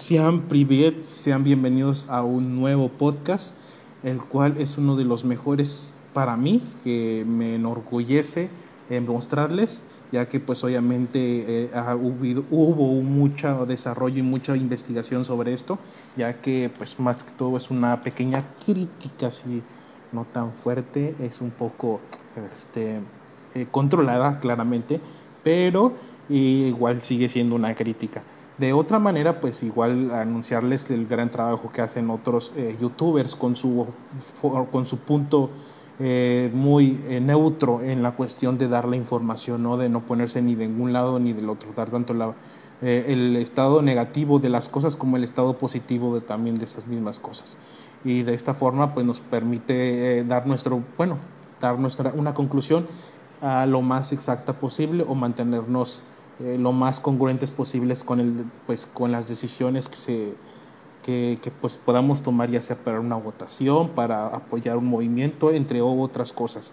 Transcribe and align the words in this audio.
Sean 0.00 0.48
privet, 0.48 1.04
sean 1.08 1.44
bienvenidos 1.44 2.06
a 2.08 2.22
un 2.22 2.56
nuevo 2.58 2.88
podcast, 2.88 3.54
el 4.02 4.16
cual 4.16 4.56
es 4.56 4.78
uno 4.78 4.96
de 4.96 5.04
los 5.04 5.26
mejores 5.26 5.94
para 6.14 6.38
mí, 6.38 6.62
que 6.82 7.22
me 7.28 7.56
enorgullece 7.56 8.48
mostrarles, 9.06 9.82
ya 10.10 10.26
que 10.26 10.40
pues 10.40 10.64
obviamente 10.64 11.64
eh, 11.64 11.70
hubo, 12.50 13.02
mucho 13.02 13.66
desarrollo 13.66 14.20
y 14.20 14.22
mucha 14.22 14.56
investigación 14.56 15.26
sobre 15.26 15.52
esto, 15.52 15.78
ya 16.16 16.40
que 16.40 16.70
pues 16.78 16.98
más 16.98 17.22
que 17.22 17.32
todo 17.32 17.58
es 17.58 17.70
una 17.70 18.02
pequeña 18.02 18.42
crítica, 18.64 19.30
si 19.30 19.62
no 20.12 20.24
tan 20.32 20.54
fuerte, 20.64 21.14
es 21.20 21.42
un 21.42 21.50
poco 21.50 22.00
este, 22.48 23.00
eh, 23.54 23.66
controlada 23.70 24.40
claramente, 24.40 24.98
pero 25.44 25.92
igual 26.30 27.02
sigue 27.02 27.28
siendo 27.28 27.54
una 27.54 27.74
crítica. 27.74 28.22
De 28.60 28.74
otra 28.74 28.98
manera, 28.98 29.40
pues 29.40 29.62
igual 29.62 30.10
anunciarles 30.10 30.90
el 30.90 31.06
gran 31.06 31.30
trabajo 31.30 31.72
que 31.72 31.80
hacen 31.80 32.10
otros 32.10 32.52
eh, 32.54 32.76
youtubers 32.78 33.34
con 33.34 33.56
su, 33.56 33.86
con 34.70 34.84
su 34.84 34.98
punto 34.98 35.48
eh, 35.98 36.50
muy 36.52 37.00
eh, 37.08 37.20
neutro 37.20 37.80
en 37.80 38.02
la 38.02 38.12
cuestión 38.12 38.58
de 38.58 38.68
dar 38.68 38.86
la 38.86 38.96
información, 38.96 39.62
¿no? 39.62 39.78
de 39.78 39.88
no 39.88 40.00
ponerse 40.00 40.42
ni 40.42 40.56
de 40.56 40.68
ningún 40.68 40.92
lado 40.92 41.18
ni 41.18 41.32
del 41.32 41.48
otro, 41.48 41.70
dar 41.74 41.88
tanto 41.88 42.12
la, 42.12 42.34
el 42.82 43.36
estado 43.36 43.80
negativo 43.80 44.40
de 44.40 44.50
las 44.50 44.68
cosas 44.68 44.94
como 44.94 45.16
el 45.16 45.24
estado 45.24 45.56
positivo 45.56 46.14
de, 46.14 46.20
también 46.20 46.54
de 46.54 46.66
esas 46.66 46.86
mismas 46.86 47.18
cosas. 47.18 47.56
Y 48.04 48.24
de 48.24 48.34
esta 48.34 48.52
forma, 48.52 48.92
pues 48.92 49.06
nos 49.06 49.22
permite 49.22 50.22
dar 50.24 50.46
nuestro, 50.46 50.82
bueno, 50.98 51.16
dar 51.62 51.78
nuestra, 51.78 52.12
una 52.14 52.34
conclusión 52.34 52.86
a 53.40 53.64
lo 53.64 53.80
más 53.80 54.12
exacta 54.12 54.52
posible 54.52 55.02
o 55.08 55.14
mantenernos 55.14 56.02
eh, 56.40 56.56
lo 56.58 56.72
más 56.72 57.00
congruentes 57.00 57.50
posibles 57.50 58.02
con, 58.02 58.20
el, 58.20 58.44
pues, 58.66 58.86
con 58.86 59.12
las 59.12 59.28
decisiones 59.28 59.88
que, 59.88 59.96
se, 59.96 60.34
que, 61.04 61.52
pues, 61.60 61.76
podamos 61.76 62.22
tomar, 62.22 62.50
ya 62.50 62.62
sea 62.62 62.76
para 62.76 63.00
una 63.00 63.16
votación, 63.16 63.90
para 63.90 64.26
apoyar 64.28 64.76
un 64.76 64.86
movimiento, 64.86 65.52
entre 65.52 65.82
otras 65.82 66.32
cosas. 66.32 66.72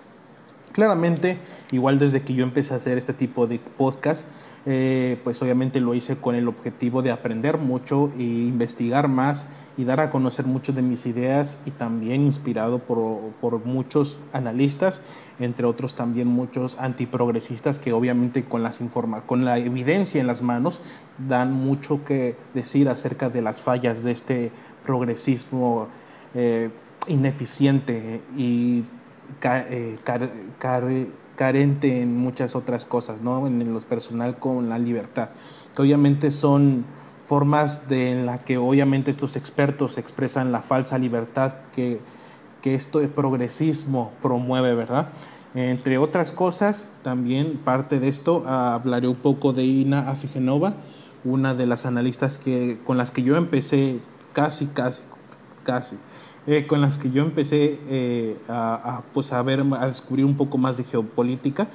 Claramente, 0.71 1.39
igual 1.71 1.99
desde 1.99 2.21
que 2.21 2.33
yo 2.33 2.43
empecé 2.43 2.73
a 2.73 2.77
hacer 2.77 2.97
este 2.97 3.13
tipo 3.13 3.47
de 3.47 3.59
podcast, 3.59 4.27
eh, 4.69 5.17
pues 5.23 5.41
obviamente 5.41 5.79
lo 5.79 5.95
hice 5.95 6.17
con 6.17 6.35
el 6.35 6.49
objetivo 6.49 7.01
de 7.01 7.11
aprender 7.11 7.57
mucho 7.57 8.11
e 8.17 8.23
investigar 8.23 9.07
más 9.07 9.47
y 9.77 9.85
dar 9.85 10.01
a 10.01 10.09
conocer 10.09 10.45
mucho 10.45 10.73
de 10.73 10.81
mis 10.81 11.05
ideas 11.05 11.57
y 11.65 11.71
también 11.71 12.23
inspirado 12.23 12.79
por, 12.79 12.97
por 13.39 13.63
muchos 13.63 14.19
analistas, 14.33 15.01
entre 15.39 15.65
otros 15.65 15.93
también 15.93 16.27
muchos 16.27 16.75
antiprogresistas 16.79 17.79
que 17.79 17.93
obviamente 17.93 18.43
con, 18.43 18.61
las 18.61 18.81
informa 18.81 19.21
con 19.21 19.45
la 19.45 19.57
evidencia 19.57 20.19
en 20.19 20.27
las 20.27 20.41
manos 20.41 20.81
dan 21.29 21.53
mucho 21.53 22.03
que 22.03 22.35
decir 22.53 22.89
acerca 22.89 23.29
de 23.29 23.41
las 23.41 23.61
fallas 23.61 24.03
de 24.03 24.11
este 24.11 24.51
progresismo 24.83 25.87
eh, 26.35 26.71
ineficiente 27.07 28.19
y 28.35 28.83
eh, 29.43 29.97
carente 31.37 32.01
en 32.01 32.17
muchas 32.17 32.55
otras 32.55 32.85
cosas, 32.85 33.21
¿no? 33.21 33.47
En 33.47 33.73
lo 33.73 33.79
personal 33.81 34.37
con 34.37 34.67
la 34.67 34.77
libertad, 34.79 35.29
que 35.73 35.81
obviamente 35.83 36.31
son 36.31 36.83
formas 37.25 37.87
de, 37.87 38.11
en 38.11 38.25
la 38.25 38.39
que 38.39 38.57
obviamente 38.57 39.11
estos 39.11 39.35
expertos 39.35 39.97
expresan 39.97 40.51
la 40.51 40.61
falsa 40.61 40.97
libertad 40.97 41.53
que, 41.75 42.01
que 42.61 42.75
esto 42.75 42.99
de 42.99 43.07
progresismo 43.07 44.11
promueve, 44.21 44.73
¿verdad? 44.73 45.09
Entre 45.53 45.97
otras 45.97 46.31
cosas, 46.31 46.89
también 47.03 47.57
parte 47.63 47.99
de 47.99 48.09
esto 48.09 48.43
hablaré 48.47 49.07
un 49.07 49.15
poco 49.15 49.53
de 49.53 49.63
Ina 49.63 50.09
Afigenova, 50.09 50.73
una 51.23 51.53
de 51.53 51.67
las 51.67 51.85
analistas 51.85 52.37
que, 52.37 52.79
con 52.85 52.97
las 52.97 53.11
que 53.11 53.23
yo 53.23 53.37
empecé 53.37 53.99
casi, 54.33 54.67
casi, 54.67 55.03
casi 55.63 55.97
eh, 56.47 56.65
con 56.65 56.79
las 56.79 56.97
que 56.97 57.11
yo 57.11 57.23
empecé 57.23 57.77
eh, 57.89 58.37
a, 58.47 59.03
pues 59.13 59.33
a, 59.33 59.41
ver, 59.43 59.63
a 59.77 59.87
descubrir 59.87 60.25
un 60.25 60.37
poco 60.37 60.57
más 60.57 60.77
de 60.77 60.85
geopolítica. 60.85 61.67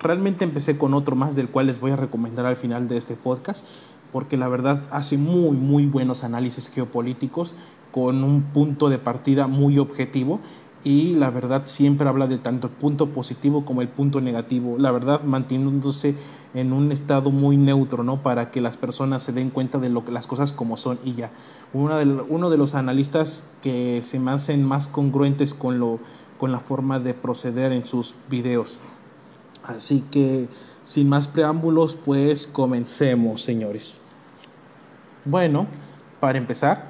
Realmente 0.00 0.44
empecé 0.44 0.76
con 0.76 0.94
otro 0.94 1.14
más 1.14 1.36
del 1.36 1.48
cual 1.48 1.68
les 1.68 1.78
voy 1.78 1.92
a 1.92 1.96
recomendar 1.96 2.44
al 2.44 2.56
final 2.56 2.88
de 2.88 2.96
este 2.96 3.14
podcast, 3.14 3.64
porque 4.12 4.36
la 4.36 4.48
verdad 4.48 4.82
hace 4.90 5.16
muy, 5.16 5.56
muy 5.56 5.86
buenos 5.86 6.24
análisis 6.24 6.68
geopolíticos 6.68 7.54
con 7.92 8.24
un 8.24 8.42
punto 8.42 8.88
de 8.88 8.98
partida 8.98 9.46
muy 9.46 9.78
objetivo 9.78 10.40
y 10.82 11.14
la 11.14 11.30
verdad 11.30 11.62
siempre 11.66 12.08
habla 12.08 12.26
de 12.26 12.38
tanto 12.38 12.68
el 12.68 12.72
punto 12.72 13.10
positivo 13.10 13.64
como 13.64 13.82
el 13.82 13.88
punto 13.88 14.20
negativo, 14.20 14.76
la 14.78 14.90
verdad 14.90 15.22
manteniéndose 15.22 16.14
en 16.54 16.72
un 16.72 16.90
estado 16.90 17.30
muy 17.30 17.56
neutro, 17.56 18.02
¿no? 18.02 18.22
Para 18.22 18.50
que 18.50 18.60
las 18.60 18.76
personas 18.76 19.22
se 19.22 19.32
den 19.32 19.50
cuenta 19.50 19.78
de 19.78 19.90
lo 19.90 20.04
que 20.04 20.12
las 20.12 20.26
cosas 20.26 20.52
como 20.52 20.76
son 20.76 20.98
y 21.04 21.14
ya. 21.14 21.30
Uno 21.72 21.96
de, 21.98 22.04
uno 22.28 22.50
de 22.50 22.56
los 22.56 22.74
analistas 22.74 23.46
que 23.62 24.00
se 24.02 24.18
hacen 24.26 24.64
más 24.64 24.88
congruentes 24.88 25.54
con 25.54 25.78
lo 25.78 26.00
con 26.38 26.52
la 26.52 26.60
forma 26.60 26.98
de 26.98 27.12
proceder 27.12 27.70
en 27.70 27.84
sus 27.84 28.14
videos. 28.30 28.78
Así 29.62 30.02
que 30.10 30.48
sin 30.84 31.08
más 31.08 31.28
preámbulos, 31.28 31.96
pues 31.96 32.46
comencemos, 32.46 33.42
señores. 33.42 34.00
Bueno, 35.26 35.66
para 36.18 36.38
empezar, 36.38 36.86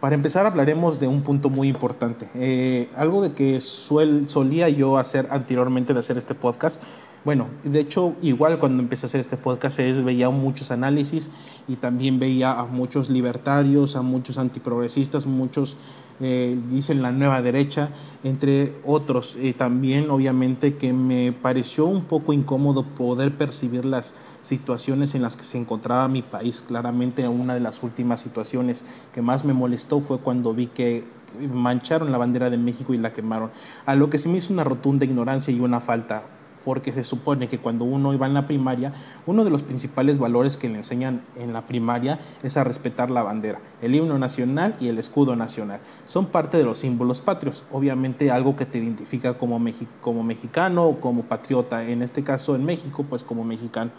para 0.00 0.14
empezar 0.14 0.46
hablaremos 0.46 1.00
de 1.00 1.08
un 1.08 1.22
punto 1.22 1.50
muy 1.50 1.68
importante, 1.68 2.28
eh, 2.34 2.88
algo 2.94 3.22
de 3.22 3.32
que 3.32 3.60
solía 3.60 4.68
yo 4.68 4.98
hacer 4.98 5.26
anteriormente 5.30 5.92
de 5.92 6.00
hacer 6.00 6.18
este 6.18 6.34
podcast. 6.34 6.80
Bueno, 7.24 7.48
de 7.64 7.80
hecho, 7.80 8.14
igual 8.22 8.58
cuando 8.58 8.80
empecé 8.82 9.06
a 9.06 9.08
hacer 9.08 9.20
este 9.20 9.36
podcast 9.36 9.80
es, 9.80 10.04
veía 10.04 10.30
muchos 10.30 10.70
análisis 10.70 11.30
y 11.66 11.76
también 11.76 12.20
veía 12.20 12.52
a 12.52 12.64
muchos 12.64 13.10
libertarios, 13.10 13.96
a 13.96 14.02
muchos 14.02 14.38
antiprogresistas, 14.38 15.26
muchos 15.26 15.76
eh, 16.20 16.56
dicen 16.68 17.02
la 17.02 17.10
nueva 17.10 17.42
derecha, 17.42 17.90
entre 18.22 18.72
otros. 18.84 19.36
también, 19.56 20.10
obviamente, 20.10 20.76
que 20.76 20.92
me 20.92 21.32
pareció 21.32 21.86
un 21.86 22.04
poco 22.04 22.32
incómodo 22.32 22.84
poder 22.84 23.36
percibir 23.36 23.84
las 23.84 24.14
situaciones 24.40 25.14
en 25.16 25.22
las 25.22 25.36
que 25.36 25.44
se 25.44 25.58
encontraba 25.58 26.06
mi 26.06 26.22
país. 26.22 26.62
Claramente, 26.66 27.26
una 27.26 27.54
de 27.54 27.60
las 27.60 27.82
últimas 27.82 28.20
situaciones 28.20 28.84
que 29.12 29.22
más 29.22 29.44
me 29.44 29.52
molestó 29.52 30.00
fue 30.00 30.18
cuando 30.18 30.54
vi 30.54 30.68
que 30.68 31.04
mancharon 31.52 32.12
la 32.12 32.18
bandera 32.18 32.48
de 32.48 32.56
México 32.58 32.94
y 32.94 32.98
la 32.98 33.12
quemaron, 33.12 33.50
a 33.86 33.94
lo 33.94 34.08
que 34.08 34.18
se 34.18 34.28
me 34.28 34.38
hizo 34.38 34.52
una 34.52 34.64
rotunda 34.64 35.04
ignorancia 35.04 35.52
y 35.52 35.60
una 35.60 35.80
falta 35.80 36.22
porque 36.68 36.92
se 36.92 37.02
supone 37.02 37.48
que 37.48 37.60
cuando 37.60 37.86
uno 37.86 38.12
iba 38.12 38.26
en 38.26 38.34
la 38.34 38.46
primaria, 38.46 38.92
uno 39.24 39.42
de 39.42 39.48
los 39.48 39.62
principales 39.62 40.18
valores 40.18 40.58
que 40.58 40.68
le 40.68 40.76
enseñan 40.76 41.22
en 41.34 41.54
la 41.54 41.66
primaria 41.66 42.20
es 42.42 42.58
a 42.58 42.62
respetar 42.62 43.10
la 43.10 43.22
bandera, 43.22 43.58
el 43.80 43.94
himno 43.94 44.18
nacional 44.18 44.76
y 44.78 44.88
el 44.88 44.98
escudo 44.98 45.34
nacional. 45.34 45.80
Son 46.06 46.26
parte 46.26 46.58
de 46.58 46.64
los 46.64 46.76
símbolos 46.76 47.22
patrios, 47.22 47.64
obviamente 47.72 48.30
algo 48.30 48.54
que 48.54 48.66
te 48.66 48.76
identifica 48.76 49.38
como, 49.38 49.58
como 50.02 50.22
mexicano 50.22 50.84
o 50.84 51.00
como 51.00 51.22
patriota, 51.22 51.88
en 51.88 52.02
este 52.02 52.22
caso 52.22 52.54
en 52.54 52.66
México, 52.66 53.02
pues 53.08 53.24
como 53.24 53.44
mexicano 53.44 53.90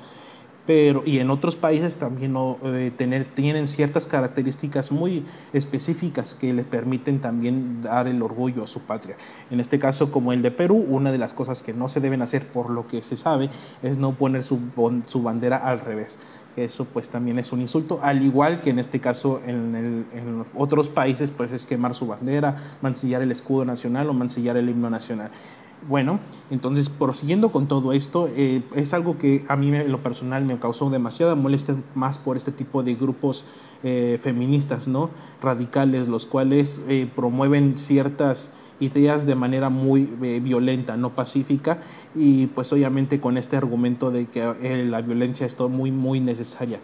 pero 0.69 1.01
y 1.03 1.17
en 1.17 1.31
otros 1.31 1.55
países 1.55 1.97
también 1.97 2.35
eh, 2.63 2.91
tener, 2.95 3.25
tienen 3.25 3.65
ciertas 3.65 4.05
características 4.05 4.91
muy 4.91 5.25
específicas 5.51 6.35
que 6.35 6.53
le 6.53 6.61
permiten 6.61 7.21
también 7.21 7.81
dar 7.81 8.07
el 8.07 8.21
orgullo 8.21 8.65
a 8.65 8.67
su 8.67 8.79
patria. 8.81 9.15
En 9.49 9.59
este 9.59 9.79
caso, 9.79 10.11
como 10.11 10.31
el 10.31 10.43
de 10.43 10.51
Perú, 10.51 10.85
una 10.87 11.11
de 11.11 11.17
las 11.17 11.33
cosas 11.33 11.63
que 11.63 11.73
no 11.73 11.89
se 11.89 12.01
deben 12.01 12.21
hacer 12.21 12.45
por 12.51 12.69
lo 12.69 12.85
que 12.85 13.01
se 13.01 13.17
sabe 13.17 13.49
es 13.81 13.97
no 13.97 14.13
poner 14.13 14.43
su, 14.43 14.59
su 15.07 15.23
bandera 15.23 15.57
al 15.57 15.79
revés. 15.79 16.19
Eso 16.55 16.85
pues 16.85 17.09
también 17.09 17.39
es 17.39 17.51
un 17.51 17.61
insulto, 17.61 17.99
al 18.03 18.21
igual 18.21 18.61
que 18.61 18.69
en 18.69 18.77
este 18.77 18.99
caso 18.99 19.41
en, 19.47 20.05
en 20.13 20.45
otros 20.55 20.89
países 20.89 21.31
pues 21.31 21.51
es 21.51 21.65
quemar 21.65 21.95
su 21.95 22.05
bandera, 22.05 22.75
mancillar 22.81 23.23
el 23.23 23.31
escudo 23.31 23.65
nacional 23.65 24.07
o 24.09 24.13
mancillar 24.13 24.55
el 24.57 24.69
himno 24.69 24.91
nacional. 24.91 25.31
Bueno, 25.87 26.19
entonces, 26.51 26.89
prosiguiendo 26.89 27.51
con 27.51 27.67
todo 27.67 27.93
esto, 27.93 28.27
eh, 28.35 28.61
es 28.75 28.93
algo 28.93 29.17
que 29.17 29.45
a 29.47 29.55
mí 29.55 29.73
en 29.73 29.91
lo 29.91 30.03
personal 30.03 30.43
me 30.43 30.59
causó 30.59 30.89
demasiada 30.89 31.35
molestia 31.35 31.75
más 31.95 32.17
por 32.17 32.35
este 32.35 32.51
tipo 32.51 32.83
de 32.83 32.95
grupos 32.95 33.45
eh, 33.83 34.19
feministas, 34.21 34.89
¿no? 34.89 35.09
Radicales, 35.41 36.09
los 36.09 36.25
cuales 36.25 36.81
eh, 36.89 37.09
promueven 37.15 37.77
ciertas 37.77 38.51
ideas 38.81 39.25
de 39.25 39.35
manera 39.35 39.69
muy 39.69 40.03
violenta, 40.41 40.95
no 40.95 41.15
pacífica, 41.15 41.79
y 42.15 42.47
pues 42.47 42.71
obviamente 42.71 43.19
con 43.19 43.37
este 43.37 43.57
argumento 43.57 44.09
de 44.09 44.27
que 44.27 44.85
la 44.85 45.01
violencia 45.01 45.45
es 45.45 45.59
muy, 45.59 45.91
muy 45.91 46.21
necesaria 46.21 46.79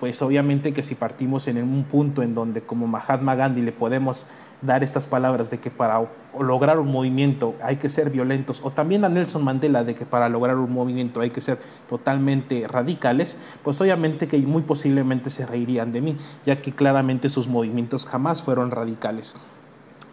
pues 0.00 0.22
obviamente 0.22 0.72
que 0.72 0.82
si 0.82 0.94
partimos 0.94 1.48
en 1.48 1.58
un 1.58 1.84
punto 1.84 2.22
en 2.22 2.34
donde 2.34 2.60
como 2.60 2.86
Mahatma 2.86 3.34
Gandhi 3.34 3.62
le 3.62 3.72
podemos 3.72 4.26
dar 4.62 4.82
estas 4.82 5.06
palabras 5.06 5.50
de 5.50 5.58
que 5.58 5.70
para 5.70 6.08
lograr 6.38 6.78
un 6.78 6.90
movimiento 6.90 7.54
hay 7.62 7.76
que 7.76 7.88
ser 7.88 8.10
violentos, 8.10 8.60
o 8.62 8.70
también 8.70 9.04
a 9.04 9.08
Nelson 9.08 9.42
Mandela 9.42 9.84
de 9.84 9.94
que 9.94 10.04
para 10.04 10.28
lograr 10.28 10.56
un 10.56 10.72
movimiento 10.72 11.20
hay 11.20 11.30
que 11.30 11.40
ser 11.40 11.58
totalmente 11.88 12.66
radicales, 12.68 13.38
pues 13.62 13.80
obviamente 13.80 14.28
que 14.28 14.38
muy 14.38 14.62
posiblemente 14.62 15.30
se 15.30 15.46
reirían 15.46 15.92
de 15.92 16.00
mí, 16.00 16.16
ya 16.46 16.62
que 16.62 16.72
claramente 16.72 17.28
sus 17.28 17.48
movimientos 17.48 18.06
jamás 18.06 18.42
fueron 18.42 18.70
radicales. 18.70 19.36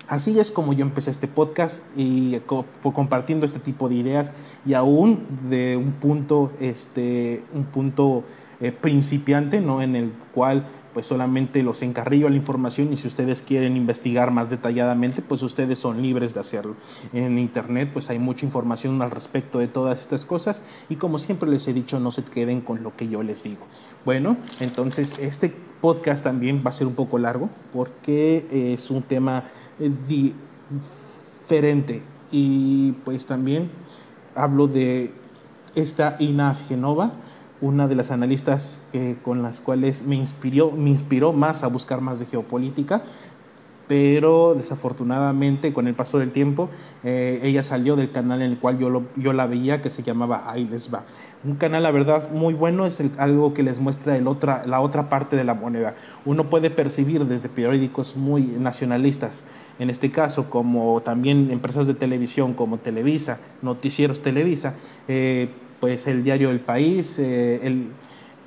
Así 0.07 0.37
es 0.39 0.51
como 0.51 0.73
yo 0.73 0.85
empecé 0.85 1.09
este 1.09 1.27
podcast 1.27 1.83
y 1.95 2.37
compartiendo 2.83 3.47
este 3.47 3.59
tipo 3.59 3.89
de 3.89 3.95
ideas 3.95 4.33
y 4.63 4.75
aún 4.75 5.25
de 5.49 5.77
un 5.77 5.93
punto, 5.93 6.51
este, 6.59 7.43
un 7.55 7.63
punto 7.63 8.23
eh, 8.61 8.71
principiante, 8.71 9.59
¿no? 9.59 9.81
En 9.81 9.95
el 9.95 10.11
cual 10.33 10.65
pues 10.95 11.07
solamente 11.07 11.61
los 11.61 11.81
encarrillo 11.81 12.27
a 12.27 12.29
la 12.29 12.37
información 12.37 12.93
y 12.93 12.97
si 12.97 13.09
ustedes 13.09 13.41
quieren 13.41 13.75
investigar 13.75 14.31
más 14.31 14.49
detalladamente, 14.49 15.21
pues 15.21 15.43
ustedes 15.43 15.77
son 15.77 16.01
libres 16.01 16.33
de 16.33 16.39
hacerlo. 16.39 16.75
En 17.11 17.37
internet 17.37 17.89
pues 17.91 18.09
hay 18.09 18.17
mucha 18.17 18.45
información 18.45 19.01
al 19.01 19.11
respecto 19.11 19.59
de 19.59 19.67
todas 19.67 19.99
estas 19.99 20.23
cosas 20.23 20.63
y 20.87 20.95
como 20.95 21.19
siempre 21.19 21.49
les 21.49 21.67
he 21.67 21.73
dicho, 21.73 21.99
no 21.99 22.11
se 22.11 22.23
queden 22.23 22.61
con 22.61 22.81
lo 22.81 22.95
que 22.95 23.09
yo 23.09 23.23
les 23.23 23.43
digo. 23.43 23.65
Bueno, 24.05 24.37
entonces 24.61 25.13
este 25.19 25.53
podcast 25.81 26.23
también 26.23 26.63
va 26.65 26.69
a 26.69 26.71
ser 26.71 26.87
un 26.87 26.95
poco 26.95 27.17
largo 27.17 27.49
porque 27.73 28.73
es 28.73 28.89
un 28.89 29.01
tema 29.03 29.43
eh, 29.81 29.91
diferente 31.47 32.01
y 32.31 32.93
pues 33.03 33.25
también 33.25 33.69
hablo 34.33 34.67
de 34.67 35.11
esta 35.75 36.15
Ina 36.19 36.55
Genova 36.55 37.11
una 37.61 37.87
de 37.87 37.95
las 37.95 38.11
analistas 38.11 38.81
con 39.23 39.41
las 39.41 39.61
cuales 39.61 40.03
me 40.03 40.15
inspiró, 40.15 40.71
me 40.71 40.89
inspiró 40.89 41.33
más 41.33 41.63
a 41.63 41.67
buscar 41.67 42.01
más 42.01 42.19
de 42.19 42.25
geopolítica, 42.25 43.03
pero 43.87 44.55
desafortunadamente 44.55 45.73
con 45.73 45.87
el 45.87 45.93
paso 45.93 46.17
del 46.17 46.31
tiempo 46.31 46.69
eh, 47.03 47.39
ella 47.43 47.63
salió 47.63 47.95
del 47.95 48.11
canal 48.11 48.41
en 48.41 48.51
el 48.51 48.57
cual 48.57 48.79
yo, 48.79 49.03
yo 49.15 49.33
la 49.33 49.45
veía 49.45 49.81
que 49.81 49.89
se 49.89 50.03
llamaba 50.03 50.49
Ahí 50.49 50.67
va. 50.93 51.03
Un 51.43 51.55
canal, 51.55 51.83
la 51.83 51.91
verdad, 51.91 52.31
muy 52.31 52.53
bueno, 52.53 52.85
es 52.85 52.99
algo 53.17 53.53
que 53.53 53.61
les 53.61 53.79
muestra 53.79 54.17
el 54.17 54.27
otra, 54.27 54.65
la 54.65 54.81
otra 54.81 55.09
parte 55.09 55.35
de 55.35 55.43
la 55.43 55.53
moneda. 55.53 55.95
Uno 56.25 56.49
puede 56.49 56.71
percibir 56.71 57.25
desde 57.25 57.49
periódicos 57.49 58.15
muy 58.15 58.41
nacionalistas, 58.41 59.43
en 59.77 59.89
este 59.89 60.09
caso, 60.09 60.49
como 60.49 61.01
también 61.01 61.51
empresas 61.51 61.85
de 61.85 61.93
televisión 61.93 62.53
como 62.53 62.77
Televisa, 62.77 63.39
noticieros 63.61 64.21
Televisa, 64.21 64.75
eh, 65.07 65.49
pues 65.85 66.07
el 66.07 66.23
diario 66.23 66.49
El 66.49 66.61
País, 66.61 67.19
eh, 67.19 67.59
el, 67.61 67.91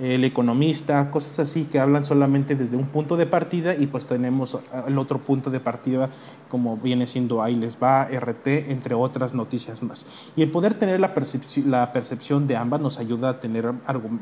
el, 0.01 0.25
Economista, 0.25 1.09
cosas 1.13 1.39
así 1.39 1.67
que 1.67 1.79
hablan 1.79 2.05
solamente 2.05 2.57
desde 2.57 2.77
un 2.77 2.89
punto 2.89 3.17
de 3.17 3.27
partida 3.27 3.77
y 3.77 3.87
pues 3.87 4.07
tenemos 4.07 4.59
el 4.89 4.99
otro 4.99 5.21
punto 5.21 5.49
de 5.49 5.61
partida 5.61 6.11
como 6.49 6.77
viene 6.79 7.07
siendo 7.07 7.41
ahí 7.41 7.55
les 7.55 7.77
va, 7.81 8.07
RT, 8.07 8.73
entre 8.73 8.97
otras 8.97 9.35
noticias 9.35 9.85
más. 9.85 10.05
Y 10.35 10.43
el 10.43 10.51
poder 10.51 10.75
tener 10.75 10.99
la, 10.99 11.15
percepción, 11.15 11.71
la 11.71 11.93
percepción 11.93 12.49
de 12.49 12.57
ambas 12.57 12.81
nos 12.81 12.99
ayuda 12.99 13.29
a 13.29 13.39
tener, 13.39 13.73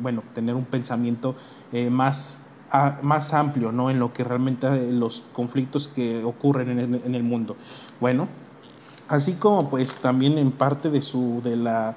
bueno, 0.02 0.22
tener 0.34 0.54
un 0.54 0.66
pensamiento 0.66 1.36
eh, 1.72 1.88
más 1.88 2.38
más 3.00 3.32
amplio 3.32 3.72
¿no? 3.72 3.88
en 3.88 3.98
lo 3.98 4.12
que 4.12 4.24
realmente 4.24 4.66
eh, 4.66 4.92
los 4.92 5.22
conflictos 5.32 5.88
que 5.88 6.22
ocurren 6.22 6.68
en 6.68 6.78
el, 6.80 7.02
en 7.02 7.14
el 7.14 7.22
mundo. 7.22 7.56
Bueno, 7.98 8.28
así 9.08 9.32
como 9.34 9.70
pues 9.70 9.94
también 9.94 10.36
en 10.36 10.50
parte 10.50 10.90
de 10.90 11.00
su 11.00 11.40
de 11.42 11.56
la 11.56 11.96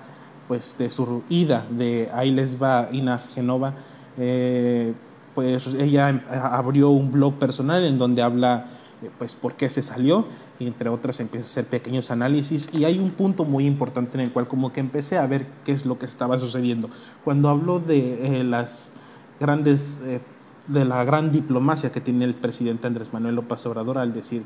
pues 0.50 0.75
de 0.80 0.90
su 0.90 1.22
ida 1.30 1.68
de 1.69 2.10
ahí 2.12 2.31
les 2.31 2.62
va 2.62 2.90
Ina 2.92 3.19
Genova, 3.19 3.75
eh, 4.18 4.96
pues 5.36 5.68
ella 5.68 6.24
abrió 6.28 6.90
un 6.90 7.12
blog 7.12 7.36
personal 7.36 7.86
en 7.86 8.00
donde 8.00 8.24
habla 8.24 8.66
eh, 9.04 9.12
pues 9.19 9.36
por 9.36 9.54
qué 9.54 9.69
se 9.69 9.84
salió 9.84 10.25
y 10.57 10.66
entre 10.66 10.90
otras 10.90 11.19
empieza 11.19 11.46
a 11.46 11.50
hacer 11.50 11.66
pequeños 11.68 12.10
análisis 12.10 12.68
y 12.74 12.84
hay 12.84 12.98
un 12.98 13.12
punto 13.12 13.46
muy 13.46 13.68
importante 13.68 14.18
en 14.18 14.22
el 14.22 14.34
cual 14.34 14.48
como 14.48 14.74
que 14.74 14.80
empecé 14.80 15.19
a 15.19 15.28
ver 15.28 15.46
qué 15.63 15.72
es 15.72 15.86
lo 15.86 16.00
que 16.00 16.07
estaba 16.07 16.40
sucediendo. 16.40 16.90
Cuando 17.24 17.50
habló 17.50 17.80
de 17.80 18.40
eh, 18.40 18.44
las 18.44 18.92
grandes 19.40 20.02
de 20.02 20.86
la 20.86 21.04
gran 21.04 21.31
diplomacia 21.31 21.92
que 21.92 22.02
tiene 22.02 22.25
el 22.25 22.34
presidente 22.34 22.88
Andrés 22.88 23.13
Manuel 23.13 23.36
López 23.36 23.63
Obrador 23.68 24.00
al 24.00 24.13
decir 24.13 24.44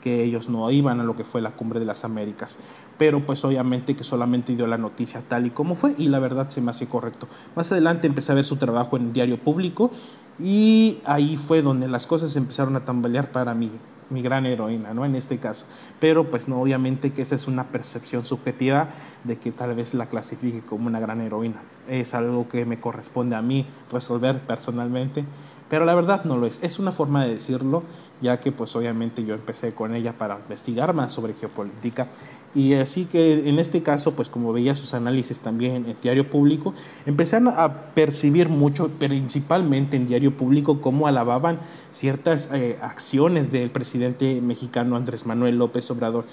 que 0.00 0.24
ellos 0.24 0.48
no 0.48 0.70
iban 0.70 1.00
a 1.00 1.04
lo 1.04 1.16
que 1.16 1.24
fue 1.24 1.40
la 1.40 1.52
cumbre 1.52 1.80
de 1.80 1.86
las 1.86 2.04
Américas, 2.04 2.58
pero 2.98 3.24
pues 3.24 3.44
obviamente 3.44 3.94
que 3.94 4.04
solamente 4.04 4.54
dio 4.54 4.66
la 4.66 4.78
noticia 4.78 5.22
tal 5.28 5.46
y 5.46 5.50
como 5.50 5.74
fue 5.74 5.94
y 5.98 6.08
la 6.08 6.18
verdad 6.18 6.48
se 6.50 6.60
me 6.60 6.70
hace 6.70 6.86
correcto. 6.86 7.28
Más 7.56 7.70
adelante 7.72 8.06
empecé 8.06 8.32
a 8.32 8.34
ver 8.34 8.44
su 8.44 8.56
trabajo 8.56 8.96
en 8.96 9.06
el 9.06 9.12
diario 9.12 9.38
público 9.38 9.90
y 10.38 10.98
ahí 11.04 11.36
fue 11.36 11.62
donde 11.62 11.88
las 11.88 12.06
cosas 12.06 12.34
empezaron 12.36 12.76
a 12.76 12.84
tambalear 12.84 13.30
para 13.30 13.54
mí 13.54 13.70
mi 14.10 14.22
gran 14.22 14.44
heroína, 14.44 14.92
¿no? 14.92 15.04
En 15.04 15.14
este 15.14 15.38
caso. 15.38 15.66
Pero 16.00 16.30
pues 16.30 16.48
no, 16.48 16.60
obviamente 16.60 17.12
que 17.12 17.22
esa 17.22 17.36
es 17.36 17.46
una 17.46 17.68
percepción 17.68 18.24
subjetiva 18.24 18.88
de 19.24 19.36
que 19.36 19.52
tal 19.52 19.74
vez 19.74 19.94
la 19.94 20.06
clasifique 20.06 20.60
como 20.60 20.88
una 20.88 21.00
gran 21.00 21.20
heroína. 21.20 21.62
Es 21.88 22.14
algo 22.14 22.48
que 22.48 22.64
me 22.64 22.80
corresponde 22.80 23.36
a 23.36 23.42
mí 23.42 23.66
resolver 23.90 24.40
personalmente 24.40 25.24
pero 25.70 25.84
la 25.84 25.94
verdad 25.94 26.24
no 26.24 26.36
lo 26.36 26.46
es. 26.46 26.58
Es 26.62 26.78
una 26.78 26.92
forma 26.92 27.24
de 27.24 27.34
decirlo, 27.34 27.84
ya 28.20 28.40
que 28.40 28.52
pues 28.52 28.74
obviamente 28.76 29.24
yo 29.24 29.34
empecé 29.34 29.72
con 29.72 29.94
ella 29.94 30.12
para 30.18 30.36
investigar 30.36 30.92
más 30.92 31.12
sobre 31.12 31.32
geopolítica 31.34 32.08
y 32.54 32.74
así 32.74 33.04
que 33.04 33.48
en 33.48 33.60
este 33.60 33.82
caso 33.82 34.14
pues 34.14 34.28
como 34.28 34.52
veía 34.52 34.74
sus 34.74 34.92
análisis 34.92 35.40
también 35.40 35.86
en 35.86 35.96
Diario 36.02 36.28
Público, 36.28 36.74
empezaron 37.06 37.54
a 37.56 37.94
percibir 37.94 38.48
mucho, 38.48 38.88
principalmente 38.88 39.96
en 39.96 40.08
Diario 40.08 40.36
Público, 40.36 40.80
cómo 40.80 41.06
alababan 41.06 41.60
ciertas 41.92 42.50
eh, 42.52 42.76
acciones 42.82 43.52
del 43.52 43.70
presidente 43.70 44.40
mexicano 44.40 44.96
Andrés 44.96 45.24
Manuel 45.24 45.58
López 45.58 45.88
Obrador. 45.92 46.26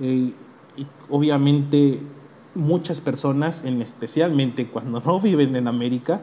Eh, 0.00 0.32
y 0.76 0.86
obviamente 1.10 2.00
muchas 2.54 3.00
personas, 3.00 3.64
en 3.64 3.80
especialmente 3.80 4.66
cuando 4.66 5.00
no 5.06 5.20
viven 5.20 5.56
en 5.56 5.68
América, 5.68 6.20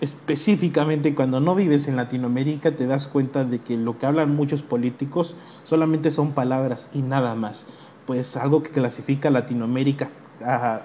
específicamente 0.00 1.14
cuando 1.14 1.40
no 1.40 1.54
vives 1.54 1.86
en 1.88 1.96
Latinoamérica 1.96 2.72
te 2.72 2.86
das 2.86 3.06
cuenta 3.06 3.44
de 3.44 3.58
que 3.60 3.76
lo 3.76 3.98
que 3.98 4.06
hablan 4.06 4.34
muchos 4.34 4.62
políticos 4.62 5.36
solamente 5.64 6.10
son 6.10 6.32
palabras 6.32 6.88
y 6.94 7.02
nada 7.02 7.34
más. 7.34 7.66
Pues 8.06 8.36
algo 8.36 8.62
que 8.62 8.70
clasifica 8.70 9.30
Latinoamérica, 9.30 10.08
a 10.44 10.82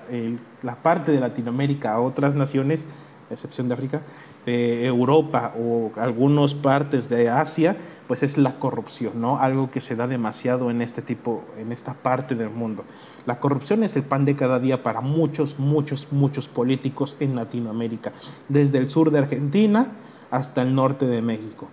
la 0.63 0.75
parte 0.83 1.11
de 1.11 1.19
Latinoamérica 1.19 1.93
a 1.93 1.99
otras 1.99 2.35
naciones, 2.35 2.87
excepción 3.29 3.67
de 3.67 3.73
África, 3.73 4.01
de 4.45 4.85
Europa 4.85 5.53
o 5.57 5.91
algunas 5.97 6.53
partes 6.53 7.09
de 7.09 7.29
Asia, 7.29 7.75
pues 8.07 8.21
es 8.23 8.37
la 8.37 8.59
corrupción, 8.59 9.19
¿no? 9.19 9.39
Algo 9.39 9.71
que 9.71 9.81
se 9.81 9.95
da 9.95 10.07
demasiado 10.07 10.69
en 10.69 10.81
este 10.81 11.01
tipo, 11.01 11.43
en 11.57 11.71
esta 11.71 11.93
parte 11.93 12.35
del 12.35 12.49
mundo. 12.49 12.83
La 13.25 13.39
corrupción 13.39 13.83
es 13.83 13.95
el 13.95 14.03
pan 14.03 14.25
de 14.25 14.35
cada 14.35 14.59
día 14.59 14.83
para 14.83 15.01
muchos, 15.01 15.57
muchos, 15.59 16.07
muchos 16.11 16.47
políticos 16.47 17.17
en 17.19 17.35
Latinoamérica, 17.35 18.13
desde 18.47 18.77
el 18.77 18.89
sur 18.89 19.11
de 19.11 19.19
Argentina 19.19 19.87
hasta 20.29 20.61
el 20.61 20.75
norte 20.75 21.07
de 21.07 21.21
México. 21.21 21.67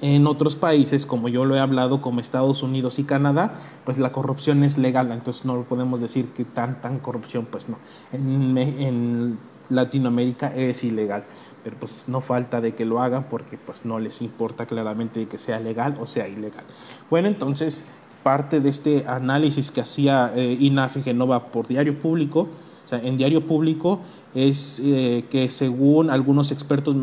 En 0.00 0.26
otros 0.26 0.56
países, 0.56 1.04
como 1.04 1.28
yo 1.28 1.44
lo 1.44 1.56
he 1.56 1.60
hablado, 1.60 2.00
como 2.00 2.20
Estados 2.20 2.62
Unidos 2.62 2.98
y 2.98 3.04
Canadá, 3.04 3.54
pues 3.84 3.98
la 3.98 4.12
corrupción 4.12 4.64
es 4.64 4.78
legal, 4.78 5.12
entonces 5.12 5.44
no 5.44 5.62
podemos 5.64 6.00
decir 6.00 6.30
que 6.30 6.44
tan, 6.44 6.80
tan 6.80 6.98
corrupción, 7.00 7.46
pues 7.50 7.68
no. 7.68 7.76
En 8.12 9.38
Latinoamérica 9.70 10.54
es 10.54 10.84
ilegal 10.84 11.24
pero 11.64 11.78
pues 11.80 12.04
no 12.06 12.20
falta 12.20 12.60
de 12.60 12.74
que 12.74 12.84
lo 12.84 13.00
hagan 13.00 13.24
porque 13.30 13.56
pues 13.56 13.84
no 13.84 13.98
les 13.98 14.20
importa 14.20 14.66
claramente 14.66 15.26
que 15.26 15.38
sea 15.38 15.58
legal 15.58 15.96
o 15.98 16.06
sea 16.06 16.28
ilegal. 16.28 16.64
Bueno, 17.10 17.26
entonces 17.26 17.84
parte 18.22 18.60
de 18.60 18.68
este 18.68 19.04
análisis 19.06 19.70
que 19.70 19.80
hacía 19.80 20.30
eh, 20.36 20.56
INAF 20.60 21.02
Genova 21.02 21.50
por 21.50 21.66
Diario 21.66 21.98
Público, 21.98 22.48
o 22.84 22.88
sea, 22.88 23.00
en 23.00 23.16
Diario 23.16 23.46
Público 23.46 24.00
es 24.34 24.80
eh, 24.84 25.24
que 25.30 25.48
según 25.50 26.10
algunos 26.10 26.50
expertos, 26.50 26.94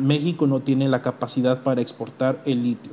México 0.00 0.46
no 0.48 0.60
tiene 0.60 0.88
la 0.88 1.00
capacidad 1.00 1.62
para 1.62 1.80
exportar 1.80 2.42
el 2.44 2.62
litio 2.64 2.92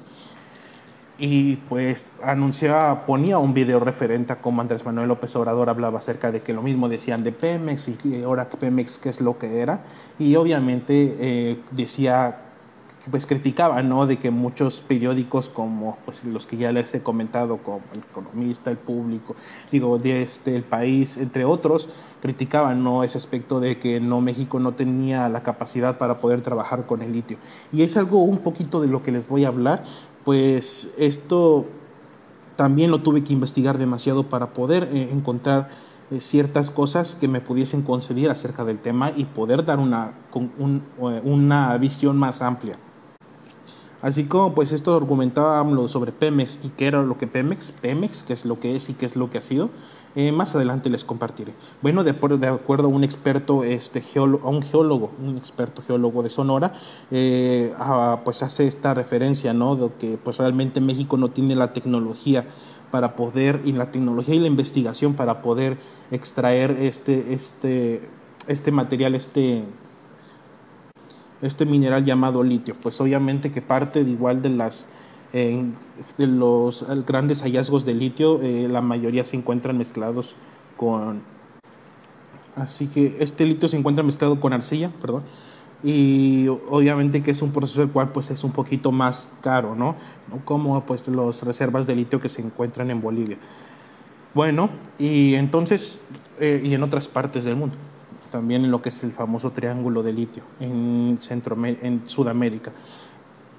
y 1.17 1.55
pues 1.55 2.05
anunciaba, 2.23 3.05
ponía 3.05 3.37
un 3.37 3.53
video 3.53 3.79
referente 3.79 4.33
a 4.33 4.41
cómo 4.41 4.61
Andrés 4.61 4.85
Manuel 4.85 5.07
López 5.07 5.35
Obrador 5.35 5.69
hablaba 5.69 5.99
acerca 5.99 6.31
de 6.31 6.41
que 6.41 6.53
lo 6.53 6.61
mismo 6.61 6.89
decían 6.89 7.23
de 7.23 7.31
Pemex 7.31 7.89
y 8.03 8.23
ahora 8.23 8.49
Pemex 8.49 8.97
qué 8.97 9.09
es 9.09 9.21
lo 9.21 9.37
que 9.37 9.59
era 9.59 9.79
y 10.19 10.35
obviamente 10.35 11.15
eh, 11.19 11.59
decía 11.71 12.41
pues 13.11 13.27
criticaba 13.27 13.83
no 13.83 14.07
de 14.07 14.17
que 14.17 14.31
muchos 14.31 14.81
periódicos 14.81 15.47
como 15.47 15.97
pues 16.05 16.23
los 16.25 16.47
que 16.47 16.57
ya 16.57 16.71
les 16.71 16.93
he 16.95 17.01
comentado 17.01 17.57
como 17.57 17.81
el 17.93 17.99
economista 17.99 18.71
el 18.71 18.77
público 18.77 19.35
digo 19.71 19.99
de 19.99 20.23
este 20.23 20.55
el 20.55 20.63
país 20.63 21.17
entre 21.17 21.45
otros 21.45 21.87
criticaban 22.25 22.83
no 22.83 23.03
ese 23.03 23.19
aspecto 23.19 23.59
de 23.59 23.77
que 23.77 23.99
no 23.99 24.19
México 24.19 24.59
no 24.59 24.71
tenía 24.73 25.29
la 25.29 25.43
capacidad 25.43 25.99
para 25.99 26.19
poder 26.19 26.41
trabajar 26.41 26.87
con 26.87 27.03
el 27.03 27.11
litio. 27.11 27.37
Y 27.71 27.83
es 27.83 27.97
algo 27.97 28.23
un 28.23 28.39
poquito 28.39 28.81
de 28.81 28.87
lo 28.87 29.03
que 29.03 29.11
les 29.11 29.27
voy 29.27 29.45
a 29.45 29.49
hablar 29.49 29.83
pues 30.25 30.89
esto 30.97 31.65
también 32.57 32.91
lo 32.91 33.01
tuve 33.01 33.23
que 33.23 33.31
investigar 33.31 33.77
demasiado 33.77 34.27
para 34.27 34.53
poder 34.53 34.89
eh, 34.91 35.09
encontrar 35.11 35.69
eh, 36.11 36.19
ciertas 36.19 36.71
cosas 36.71 37.15
que 37.15 37.27
me 37.27 37.41
pudiesen 37.41 37.83
conceder 37.83 38.29
acerca 38.31 38.65
del 38.65 38.79
tema 38.79 39.11
y 39.15 39.25
poder 39.25 39.63
dar 39.63 39.79
una, 39.79 40.13
eh, 40.33 41.21
una 41.23 41.77
visión 41.77 42.17
más 42.17 42.41
amplia. 42.41 42.77
Así 44.01 44.25
como 44.25 44.53
pues 44.53 44.71
esto 44.71 44.95
argumentábamos 44.95 45.91
sobre 45.91 46.11
Pemex 46.11 46.59
y 46.63 46.69
qué 46.69 46.87
era 46.87 47.01
lo 47.01 47.17
que 47.17 47.27
Pemex, 47.27 47.71
Pemex, 47.71 48.23
qué 48.23 48.33
es 48.33 48.45
lo 48.45 48.59
que 48.59 48.75
es 48.75 48.89
y 48.89 48.93
qué 48.93 49.05
es 49.05 49.15
lo 49.15 49.29
que 49.29 49.39
ha 49.39 49.41
sido, 49.41 49.69
eh, 50.15 50.31
más 50.31 50.55
adelante 50.55 50.89
les 50.89 51.03
compartiré. 51.03 51.53
Bueno, 51.81 52.03
de, 52.03 52.11
acuerdo 52.47 52.85
a 52.85 52.87
un 52.87 53.03
experto, 53.03 53.63
este, 53.63 54.01
geólogo, 54.01 54.47
a 54.47 54.51
un 54.51 54.61
geólogo, 54.61 55.11
un 55.21 55.37
experto 55.37 55.81
geólogo 55.81 56.23
de 56.23 56.29
Sonora, 56.29 56.73
eh, 57.11 57.73
pues 58.23 58.43
hace 58.43 58.67
esta 58.67 58.93
referencia, 58.93 59.53
¿no? 59.53 59.75
De 59.75 59.91
que 59.99 60.17
pues 60.17 60.37
realmente 60.37 60.81
México 60.81 61.17
no 61.17 61.29
tiene 61.29 61.55
la 61.55 61.73
tecnología 61.73 62.45
para 62.91 63.15
poder, 63.15 63.61
y 63.65 63.73
la 63.73 63.91
tecnología 63.91 64.35
y 64.35 64.39
la 64.39 64.47
investigación 64.47 65.15
para 65.15 65.41
poder 65.41 65.77
extraer 66.11 66.71
este, 66.71 67.33
este, 67.33 68.07
este 68.47 68.71
material, 68.71 69.15
este 69.15 69.63
este 71.41 71.65
mineral 71.65 72.05
llamado 72.05 72.43
litio. 72.43 72.75
Pues 72.81 72.99
obviamente 73.01 73.51
que 73.51 73.61
parte 73.61 74.03
de 74.03 74.11
igual 74.11 74.41
de 74.41 74.49
las 74.49 74.87
de 75.35 76.27
los 76.27 76.85
grandes 77.05 77.41
hallazgos 77.41 77.85
de 77.85 77.93
litio, 77.93 78.41
eh, 78.41 78.67
la 78.69 78.81
mayoría 78.81 79.25
se 79.25 79.35
encuentran 79.35 79.77
mezclados 79.77 80.35
con 80.77 81.21
así 82.55 82.87
que 82.87 83.17
este 83.19 83.45
litio 83.45 83.67
se 83.67 83.75
encuentra 83.77 84.03
mezclado 84.03 84.39
con 84.39 84.53
arcilla, 84.53 84.91
perdón, 85.01 85.23
y 85.83 86.47
obviamente 86.47 87.21
que 87.21 87.31
es 87.31 87.41
un 87.41 87.51
proceso 87.51 87.81
el 87.81 87.89
cual 87.89 88.13
pues 88.13 88.31
es 88.31 88.45
un 88.45 88.51
poquito 88.51 88.93
más 88.93 89.29
caro, 89.41 89.75
¿no? 89.75 89.95
Como 90.45 90.85
pues 90.85 91.05
las 91.09 91.43
reservas 91.43 91.85
de 91.85 91.95
litio 91.95 92.21
que 92.21 92.29
se 92.29 92.41
encuentran 92.41 92.89
en 92.89 93.01
Bolivia. 93.01 93.37
Bueno, 94.33 94.69
y 94.97 95.35
entonces, 95.35 95.99
eh, 96.39 96.61
y 96.63 96.73
en 96.73 96.83
otras 96.83 97.07
partes 97.09 97.43
del 97.43 97.57
mundo 97.57 97.75
también 98.35 98.65
en 98.65 98.71
lo 98.71 98.81
que 98.81 98.89
es 98.89 99.01
el 99.01 99.13
famoso 99.13 99.51
triángulo 99.51 100.03
de 100.03 100.11
litio 100.11 100.43
en, 100.59 101.17
Centro, 101.21 101.55
en 101.65 102.01
Sudamérica. 102.05 102.73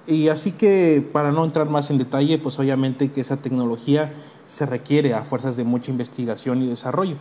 Y 0.06 0.28
así 0.28 0.52
que 0.52 1.06
para 1.12 1.32
no 1.32 1.44
entrar 1.44 1.68
más 1.68 1.90
en 1.90 1.98
detalle, 1.98 2.38
pues 2.38 2.58
obviamente 2.58 3.10
que 3.10 3.20
esa 3.20 3.38
tecnología 3.38 4.12
se 4.46 4.64
requiere 4.64 5.14
a 5.14 5.24
fuerzas 5.24 5.56
de 5.56 5.64
mucha 5.64 5.90
investigación 5.90 6.62
y 6.62 6.66
desarrollo. 6.66 7.16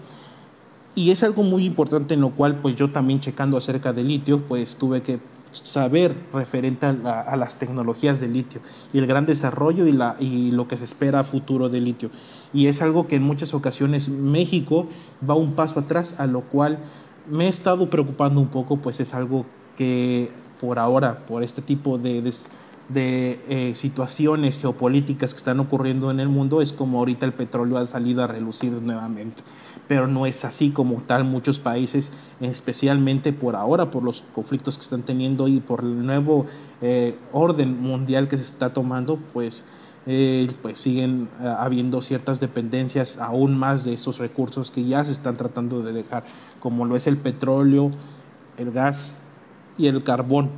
Y 0.93 1.11
es 1.11 1.23
algo 1.23 1.43
muy 1.43 1.65
importante 1.65 2.13
en 2.13 2.21
lo 2.21 2.31
cual 2.31 2.59
pues 2.61 2.75
yo 2.75 2.91
también 2.91 3.19
checando 3.19 3.57
acerca 3.57 3.91
del 3.91 4.07
litio, 4.07 4.41
pues 4.47 4.75
tuve 4.75 5.01
que 5.01 5.19
saber 5.51 6.15
referente 6.33 6.85
a, 6.85 7.21
a, 7.21 7.35
las 7.37 7.57
tecnologías 7.57 8.19
de 8.19 8.27
litio 8.27 8.61
y 8.93 8.99
el 8.99 9.07
gran 9.07 9.25
desarrollo 9.25 9.87
y, 9.87 9.91
la, 9.91 10.17
y 10.19 10.51
lo 10.51 10.67
que 10.67 10.77
se 10.77 10.83
espera 10.83 11.21
a 11.21 11.23
futuro 11.23 11.69
de 11.69 11.81
litio. 11.81 12.11
Y 12.53 12.67
es 12.67 12.81
algo 12.81 13.07
que 13.07 13.15
en 13.15 13.23
muchas 13.23 13.53
ocasiones 13.53 14.09
México 14.09 14.87
va 15.27 15.33
un 15.33 15.53
paso 15.53 15.79
atrás, 15.79 16.15
a 16.17 16.27
lo 16.27 16.41
cual 16.41 16.79
me 17.29 17.45
he 17.45 17.49
estado 17.49 17.89
preocupando 17.89 18.39
un 18.39 18.47
poco, 18.47 18.77
pues 18.77 18.99
es 18.99 19.13
algo 19.13 19.45
que 19.77 20.29
por 20.59 20.79
ahora, 20.79 21.25
por 21.25 21.43
este 21.43 21.61
tipo 21.61 21.97
de, 21.97 22.21
de, 22.21 22.33
eh, 22.93 23.71
situaciones 23.75 24.59
geopolíticas 24.59 25.33
que 25.33 25.37
están 25.37 25.59
ocurriendo 25.59 26.11
en 26.11 26.19
el 26.19 26.29
mundo, 26.29 26.61
es 26.61 26.73
como 26.73 26.99
ahorita 26.99 27.25
el 27.25 27.33
petróleo 27.33 27.77
ha 27.77 27.85
salido 27.85 28.23
a 28.23 28.27
relucir 28.27 28.71
nuevamente. 28.73 29.43
Pero 29.87 30.07
no 30.07 30.25
es 30.25 30.45
así 30.45 30.71
como 30.71 31.01
tal 31.01 31.23
muchos 31.23 31.59
países, 31.59 32.11
especialmente 32.39 33.33
por 33.33 33.55
ahora, 33.55 33.91
por 33.91 34.03
los 34.03 34.23
conflictos 34.33 34.77
que 34.77 34.83
están 34.83 35.03
teniendo 35.03 35.47
y 35.47 35.59
por 35.59 35.81
el 35.81 36.05
nuevo 36.05 36.45
eh, 36.81 37.17
orden 37.31 37.81
mundial 37.81 38.27
que 38.27 38.37
se 38.37 38.43
está 38.43 38.73
tomando, 38.73 39.17
pues 39.33 39.65
eh, 40.07 40.51
pues 40.61 40.77
siguen 40.77 41.29
eh, 41.41 41.51
habiendo 41.57 41.99
ciertas 42.03 42.39
dependencias 42.39 43.17
aún 43.17 43.57
más 43.57 43.83
de 43.83 43.93
esos 43.93 44.19
recursos 44.19 44.69
que 44.69 44.85
ya 44.85 45.03
se 45.03 45.11
están 45.11 45.35
tratando 45.35 45.81
de 45.81 45.93
dejar, 45.93 46.25
como 46.59 46.85
lo 46.85 46.95
es 46.95 47.07
el 47.07 47.17
petróleo, 47.17 47.89
el 48.57 48.71
gas 48.71 49.15
y 49.79 49.87
el 49.87 50.03
carbón, 50.03 50.51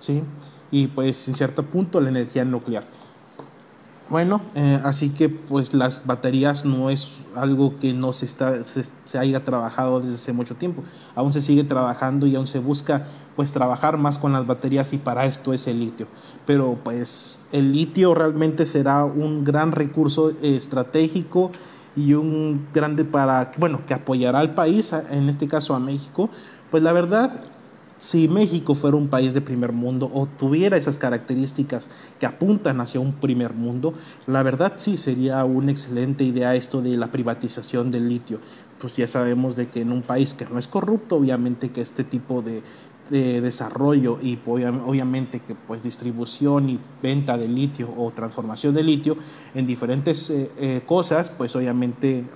¿sí? 0.00 0.24
Y 0.70 0.88
pues 0.88 1.28
en 1.28 1.34
cierto 1.34 1.64
punto 1.64 2.00
la 2.00 2.10
energía 2.10 2.44
nuclear. 2.44 2.84
Bueno, 4.10 4.40
eh, 4.54 4.80
así 4.84 5.10
que 5.10 5.28
pues 5.28 5.74
las 5.74 6.06
baterías 6.06 6.64
no 6.64 6.88
es 6.88 7.18
algo 7.36 7.78
que 7.78 7.92
no 7.92 8.14
se, 8.14 8.24
está, 8.24 8.64
se, 8.64 9.18
haya 9.18 9.44
trabajado 9.44 10.00
desde 10.00 10.14
hace 10.14 10.32
mucho 10.32 10.54
tiempo. 10.54 10.82
Aún 11.14 11.34
se 11.34 11.42
sigue 11.42 11.62
trabajando 11.62 12.26
y 12.26 12.34
aún 12.34 12.46
se 12.46 12.58
busca 12.58 13.06
pues 13.36 13.52
trabajar 13.52 13.98
más 13.98 14.18
con 14.18 14.32
las 14.32 14.46
baterías 14.46 14.94
y 14.94 14.98
para 14.98 15.26
esto 15.26 15.52
es 15.52 15.66
el 15.66 15.80
litio. 15.80 16.06
Pero 16.46 16.78
pues 16.82 17.46
el 17.52 17.72
litio 17.72 18.14
realmente 18.14 18.64
será 18.64 19.04
un 19.04 19.44
gran 19.44 19.72
recurso 19.72 20.32
estratégico 20.40 21.50
y 21.94 22.14
un 22.14 22.66
grande 22.72 23.04
para, 23.04 23.52
bueno, 23.58 23.80
que 23.86 23.92
apoyará 23.92 24.38
al 24.38 24.54
país, 24.54 24.94
en 25.10 25.28
este 25.28 25.48
caso 25.48 25.74
a 25.74 25.80
México. 25.80 26.30
Pues 26.70 26.82
la 26.82 26.94
verdad 26.94 27.40
si 27.98 28.28
México 28.28 28.74
fuera 28.74 28.96
un 28.96 29.08
país 29.08 29.34
de 29.34 29.40
primer 29.40 29.72
mundo 29.72 30.08
o 30.12 30.26
tuviera 30.26 30.76
esas 30.76 30.98
características 30.98 31.88
que 32.18 32.26
apuntan 32.26 32.80
hacia 32.80 33.00
un 33.00 33.14
primer 33.14 33.54
mundo, 33.54 33.94
la 34.26 34.42
verdad 34.44 34.74
sí 34.76 34.96
sería 34.96 35.44
una 35.44 35.72
excelente 35.72 36.24
idea 36.24 36.54
esto 36.54 36.80
de 36.80 36.96
la 36.96 37.08
privatización 37.08 37.90
del 37.90 38.08
litio. 38.08 38.38
Pues 38.80 38.94
ya 38.94 39.08
sabemos 39.08 39.56
de 39.56 39.66
que 39.66 39.80
en 39.80 39.90
un 39.90 40.02
país 40.02 40.34
que 40.34 40.46
no 40.46 40.58
es 40.60 40.68
corrupto, 40.68 41.16
obviamente 41.16 41.70
que 41.70 41.80
este 41.80 42.04
tipo 42.04 42.42
de, 42.42 42.62
desarrollo 43.10 44.18
y 44.20 44.38
obviamente 44.44 45.40
que 45.40 45.54
pues 45.54 45.82
distribución 45.82 46.68
y 46.68 46.78
venta 47.02 47.38
de 47.38 47.48
litio 47.48 47.88
o 47.96 48.10
transformación 48.10 48.74
de 48.74 48.82
litio 48.82 49.16
en 49.54 49.66
diferentes 49.66 50.28
eh, 50.28 50.50
eh, 50.58 50.82
cosas, 50.84 51.30
pues 51.30 51.56
obviamente 51.56 52.26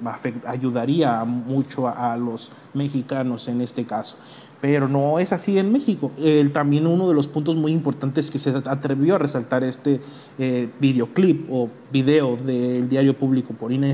ayudaría 0.47 1.25
mucho 1.25 1.89
a 1.89 2.17
los 2.17 2.53
mexicanos 2.73 3.49
en 3.49 3.61
este 3.61 3.85
caso 3.85 4.17
pero 4.63 4.89
no 4.89 5.19
es 5.19 5.33
así 5.33 5.59
en 5.59 5.73
México. 5.73 6.13
también 6.55 6.87
uno 6.87 7.09
de 7.09 7.15
los 7.15 7.27
puntos 7.27 7.57
muy 7.57 7.73
importantes 7.73 8.31
que 8.31 8.39
se 8.39 8.51
atrevió 8.51 9.17
a 9.17 9.19
resaltar 9.19 9.65
este 9.65 10.01
eh, 10.39 10.71
videoclip 10.79 11.49
o 11.51 11.69
video 11.91 12.37
del 12.37 12.89
diario 12.89 13.19
público 13.19 13.55
por 13.55 13.73
Ina, 13.73 13.93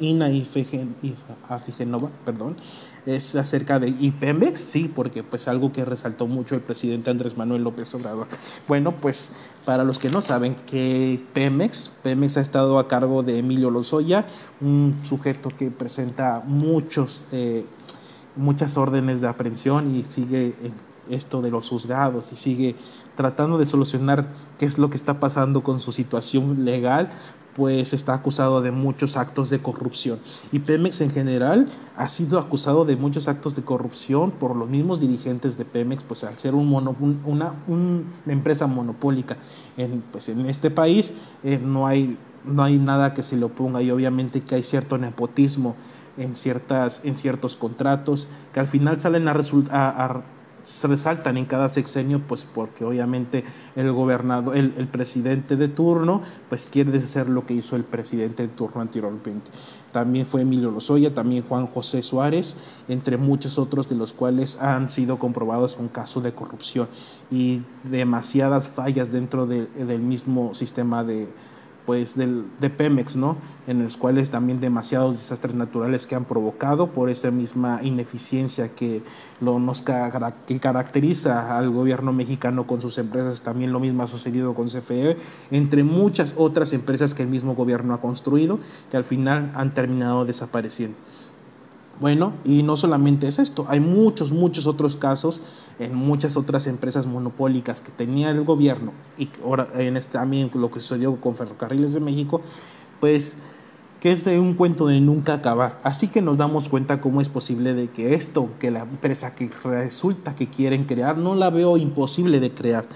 Ina 0.00 0.26
Afigenova, 1.48 2.10
perdón, 2.24 2.56
es 3.04 3.34
acerca 3.36 3.78
de 3.78 3.88
IPEMEX, 3.88 4.58
sí, 4.58 4.90
porque 4.92 5.22
pues 5.22 5.48
algo 5.48 5.70
que 5.70 5.84
resaltó 5.84 6.26
mucho 6.26 6.54
el 6.54 6.62
presidente 6.62 7.10
Andrés 7.10 7.36
Manuel 7.36 7.62
López 7.62 7.94
Obrador. 7.94 8.26
Bueno, 8.66 8.92
pues 8.92 9.32
para 9.66 9.84
los 9.84 9.98
que 9.98 10.08
no 10.08 10.22
saben 10.22 10.56
que 10.66 11.22
Pemex, 11.34 11.90
Pemex 12.02 12.38
ha 12.38 12.40
estado 12.40 12.78
a 12.78 12.88
cargo 12.88 13.22
de 13.22 13.36
Emilio 13.36 13.70
Lozoya, 13.70 14.24
un 14.62 14.98
sujeto 15.02 15.50
que 15.50 15.70
presenta 15.70 16.42
muchos... 16.46 17.26
Eh, 17.32 17.66
muchas 18.36 18.76
órdenes 18.76 19.20
de 19.20 19.28
aprehensión 19.28 19.94
y 19.94 20.04
sigue 20.04 20.54
esto 21.10 21.42
de 21.42 21.50
los 21.50 21.68
juzgados 21.68 22.30
y 22.32 22.36
sigue 22.36 22.76
tratando 23.16 23.58
de 23.58 23.66
solucionar 23.66 24.28
qué 24.58 24.66
es 24.66 24.78
lo 24.78 24.90
que 24.90 24.96
está 24.96 25.20
pasando 25.20 25.62
con 25.62 25.80
su 25.80 25.92
situación 25.92 26.64
legal, 26.64 27.10
pues 27.54 27.92
está 27.92 28.14
acusado 28.14 28.62
de 28.62 28.70
muchos 28.70 29.16
actos 29.16 29.50
de 29.50 29.60
corrupción. 29.60 30.20
Y 30.52 30.60
Pemex 30.60 31.00
en 31.00 31.10
general 31.10 31.68
ha 31.96 32.08
sido 32.08 32.38
acusado 32.38 32.84
de 32.84 32.96
muchos 32.96 33.28
actos 33.28 33.56
de 33.56 33.62
corrupción 33.62 34.30
por 34.30 34.56
los 34.56 34.68
mismos 34.68 35.00
dirigentes 35.00 35.58
de 35.58 35.64
Pemex, 35.64 36.02
pues 36.02 36.24
al 36.24 36.38
ser 36.38 36.54
un 36.54 36.70
una, 37.24 37.54
empresa 38.26 38.66
monopólica 38.66 39.36
en, 39.76 40.02
pues 40.12 40.28
en 40.28 40.46
este 40.46 40.70
país, 40.70 41.12
eh, 41.42 41.60
no, 41.62 41.86
hay, 41.86 42.16
no 42.44 42.62
hay 42.62 42.78
nada 42.78 43.14
que 43.14 43.22
se 43.22 43.36
le 43.36 43.44
oponga 43.44 43.82
y 43.82 43.90
obviamente 43.90 44.40
que 44.40 44.54
hay 44.54 44.62
cierto 44.62 44.96
nepotismo 44.96 45.74
en, 46.16 46.36
ciertas, 46.36 47.02
en 47.04 47.16
ciertos 47.16 47.56
contratos 47.56 48.28
que 48.52 48.60
al 48.60 48.66
final 48.66 49.00
salen 49.00 49.28
a, 49.28 49.32
a, 49.32 50.22
resaltan 50.84 51.36
en 51.36 51.46
cada 51.46 51.68
sexenio, 51.68 52.20
pues 52.26 52.44
porque 52.44 52.84
obviamente 52.84 53.44
el 53.76 53.92
gobernador, 53.92 54.56
el, 54.56 54.74
el, 54.76 54.88
presidente 54.88 55.56
de 55.56 55.68
turno, 55.68 56.22
pues 56.48 56.68
quiere 56.70 56.90
deshacer 56.90 57.28
lo 57.28 57.46
que 57.46 57.54
hizo 57.54 57.76
el 57.76 57.84
presidente 57.84 58.42
de 58.42 58.48
turno 58.48 58.80
anteriormente. 58.80 59.50
También 59.92 60.26
fue 60.26 60.42
Emilio 60.42 60.70
Lozoya, 60.70 61.14
también 61.14 61.42
Juan 61.42 61.66
José 61.66 62.02
Suárez, 62.02 62.56
entre 62.88 63.16
muchos 63.16 63.58
otros 63.58 63.88
de 63.88 63.96
los 63.96 64.12
cuales 64.12 64.58
han 64.60 64.90
sido 64.90 65.18
comprobados 65.18 65.76
un 65.78 65.88
caso 65.88 66.20
de 66.20 66.32
corrupción 66.32 66.88
y 67.30 67.62
demasiadas 67.84 68.68
fallas 68.68 69.10
dentro 69.10 69.46
del 69.46 70.00
mismo 70.00 70.54
sistema 70.54 71.02
de, 71.02 71.28
pues 71.90 72.14
del, 72.14 72.44
de 72.60 72.70
Pemex, 72.70 73.16
¿no? 73.16 73.36
En 73.66 73.82
los 73.82 73.96
cuales 73.96 74.30
también 74.30 74.60
demasiados 74.60 75.16
desastres 75.16 75.56
naturales 75.56 76.06
que 76.06 76.14
han 76.14 76.24
provocado 76.24 76.92
por 76.92 77.10
esa 77.10 77.32
misma 77.32 77.80
ineficiencia 77.82 78.68
que 78.76 79.02
lo 79.40 79.58
nos 79.58 79.82
que 79.82 80.60
caracteriza 80.60 81.58
al 81.58 81.70
gobierno 81.70 82.12
mexicano 82.12 82.64
con 82.68 82.80
sus 82.80 82.96
empresas, 82.98 83.42
también 83.42 83.72
lo 83.72 83.80
mismo 83.80 84.04
ha 84.04 84.06
sucedido 84.06 84.54
con 84.54 84.68
CFE, 84.68 85.16
entre 85.50 85.82
muchas 85.82 86.32
otras 86.36 86.72
empresas 86.74 87.12
que 87.12 87.24
el 87.24 87.28
mismo 87.28 87.56
gobierno 87.56 87.92
ha 87.92 88.00
construido, 88.00 88.60
que 88.88 88.96
al 88.96 89.02
final 89.02 89.50
han 89.56 89.74
terminado 89.74 90.24
desapareciendo. 90.24 90.96
Bueno, 92.00 92.32
y 92.46 92.62
no 92.62 92.78
solamente 92.78 93.28
es 93.28 93.38
esto, 93.38 93.66
hay 93.68 93.78
muchos, 93.78 94.32
muchos 94.32 94.66
otros 94.66 94.96
casos 94.96 95.42
en 95.78 95.94
muchas 95.94 96.34
otras 96.34 96.66
empresas 96.66 97.06
monopólicas 97.06 97.82
que 97.82 97.92
tenía 97.92 98.30
el 98.30 98.42
gobierno 98.42 98.92
y 99.18 99.28
ahora 99.44 99.68
en 99.74 99.98
este, 99.98 100.14
también 100.14 100.50
lo 100.54 100.70
que 100.70 100.80
sucedió 100.80 101.20
con 101.20 101.36
Ferrocarriles 101.36 101.92
de 101.92 102.00
México, 102.00 102.40
pues 103.00 103.36
que 104.00 104.12
es 104.12 104.24
de 104.24 104.38
un 104.38 104.54
cuento 104.54 104.86
de 104.86 104.98
nunca 104.98 105.34
acabar. 105.34 105.78
Así 105.82 106.08
que 106.08 106.22
nos 106.22 106.38
damos 106.38 106.70
cuenta 106.70 107.02
cómo 107.02 107.20
es 107.20 107.28
posible 107.28 107.74
de 107.74 107.88
que 107.90 108.14
esto, 108.14 108.48
que 108.58 108.70
la 108.70 108.80
empresa 108.80 109.34
que 109.34 109.50
resulta 109.62 110.34
que 110.34 110.48
quieren 110.48 110.84
crear, 110.84 111.18
no 111.18 111.34
la 111.34 111.50
veo 111.50 111.76
imposible 111.76 112.40
de 112.40 112.50
crear. 112.52 112.86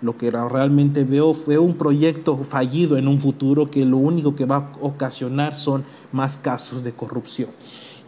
Lo 0.00 0.16
que 0.16 0.30
realmente 0.30 1.02
veo 1.02 1.34
fue 1.34 1.58
un 1.58 1.74
proyecto 1.74 2.36
fallido 2.48 2.98
en 2.98 3.08
un 3.08 3.18
futuro 3.18 3.68
que 3.68 3.84
lo 3.84 3.96
único 3.96 4.36
que 4.36 4.44
va 4.44 4.56
a 4.56 4.72
ocasionar 4.80 5.56
son 5.56 5.84
más 6.12 6.36
casos 6.36 6.84
de 6.84 6.92
corrupción 6.92 7.48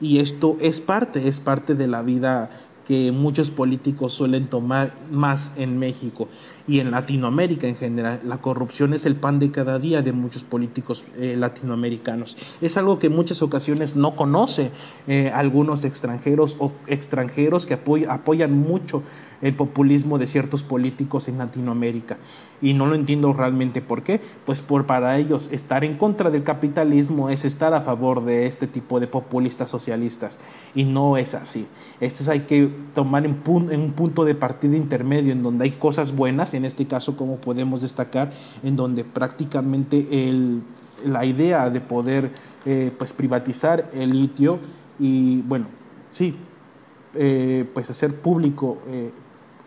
y 0.00 0.18
esto 0.18 0.56
es 0.60 0.80
parte, 0.80 1.28
es 1.28 1.40
parte 1.40 1.74
de 1.74 1.86
la 1.86 2.02
vida 2.02 2.50
que 2.86 3.10
muchos 3.12 3.50
políticos 3.50 4.12
suelen 4.12 4.46
tomar 4.46 4.94
más 5.10 5.50
en 5.56 5.78
México 5.78 6.28
y 6.68 6.80
en 6.80 6.90
Latinoamérica 6.90 7.66
en 7.66 7.76
general. 7.76 8.20
La 8.24 8.38
corrupción 8.38 8.94
es 8.94 9.06
el 9.06 9.16
pan 9.16 9.38
de 9.38 9.50
cada 9.50 9.78
día 9.78 10.02
de 10.02 10.12
muchos 10.12 10.44
políticos 10.44 11.04
eh, 11.16 11.36
latinoamericanos. 11.36 12.36
Es 12.60 12.76
algo 12.76 12.98
que 12.98 13.06
en 13.06 13.14
muchas 13.14 13.42
ocasiones 13.42 13.96
no 13.96 14.16
conoce 14.16 14.70
eh, 15.06 15.30
algunos 15.34 15.84
extranjeros 15.84 16.56
o 16.58 16.72
extranjeros 16.86 17.66
que 17.66 17.74
apoyan 18.08 18.52
mucho 18.52 19.02
el 19.42 19.54
populismo 19.54 20.18
de 20.18 20.26
ciertos 20.26 20.62
políticos 20.62 21.28
en 21.28 21.38
Latinoamérica. 21.38 22.16
Y 22.62 22.72
no 22.72 22.86
lo 22.86 22.94
entiendo 22.94 23.32
realmente 23.32 23.82
por 23.82 24.02
qué. 24.02 24.20
Pues 24.44 24.60
por 24.60 24.86
para 24.86 25.18
ellos 25.18 25.48
estar 25.52 25.84
en 25.84 25.96
contra 25.96 26.30
del 26.30 26.42
capitalismo 26.42 27.28
es 27.28 27.44
estar 27.44 27.74
a 27.74 27.82
favor 27.82 28.24
de 28.24 28.46
este 28.46 28.66
tipo 28.66 28.98
de 29.00 29.06
populistas 29.06 29.70
socialistas. 29.70 30.40
Y 30.74 30.84
no 30.84 31.16
es 31.16 31.34
así. 31.34 31.66
Esto 32.00 32.30
hay 32.30 32.40
que 32.40 32.70
tomar 32.94 33.26
en, 33.26 33.42
un 33.46 33.92
punto 33.92 34.24
de 34.24 34.34
partida 34.34 34.76
intermedio 34.76 35.32
en 35.32 35.42
donde 35.42 35.64
hay 35.64 35.72
cosas 35.72 36.14
buenas, 36.14 36.54
en 36.56 36.64
este 36.64 36.86
caso 36.86 37.16
como 37.16 37.36
podemos 37.36 37.80
destacar, 37.80 38.32
en 38.62 38.76
donde 38.76 39.04
prácticamente 39.04 40.28
el, 40.28 40.62
la 41.04 41.24
idea 41.24 41.70
de 41.70 41.80
poder 41.80 42.32
eh, 42.64 42.92
pues 42.96 43.12
privatizar 43.12 43.90
el 43.92 44.10
litio 44.10 44.58
y 44.98 45.42
bueno, 45.42 45.66
sí, 46.10 46.34
eh, 47.14 47.64
pues 47.72 47.90
hacer 47.90 48.20
público 48.20 48.78
eh, 48.88 49.12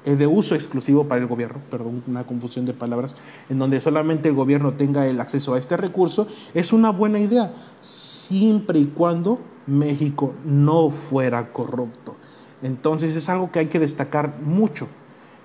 de 0.05 0.27
uso 0.27 0.55
exclusivo 0.55 1.07
para 1.07 1.21
el 1.21 1.27
gobierno, 1.27 1.61
perdón, 1.69 2.03
una 2.07 2.23
confusión 2.25 2.65
de 2.65 2.73
palabras, 2.73 3.15
en 3.49 3.59
donde 3.59 3.79
solamente 3.81 4.29
el 4.29 4.35
gobierno 4.35 4.73
tenga 4.73 5.05
el 5.07 5.19
acceso 5.19 5.53
a 5.53 5.59
este 5.59 5.77
recurso, 5.77 6.27
es 6.53 6.73
una 6.73 6.91
buena 6.91 7.19
idea, 7.19 7.53
siempre 7.81 8.79
y 8.79 8.85
cuando 8.85 9.39
México 9.67 10.33
no 10.45 10.89
fuera 10.89 11.51
corrupto. 11.53 12.15
Entonces 12.61 13.15
es 13.15 13.29
algo 13.29 13.51
que 13.51 13.59
hay 13.59 13.67
que 13.67 13.79
destacar 13.79 14.39
mucho. 14.41 14.87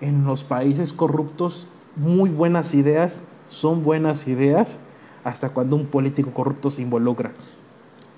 En 0.04 0.26
los 0.26 0.44
países 0.44 0.92
corruptos, 0.92 1.66
muy 1.96 2.28
buenas 2.28 2.74
ideas 2.74 3.24
son 3.48 3.82
buenas 3.82 4.28
ideas 4.28 4.78
hasta 5.24 5.48
cuando 5.48 5.76
un 5.76 5.86
político 5.86 6.30
corrupto 6.34 6.68
se 6.68 6.82
involucra. 6.82 7.32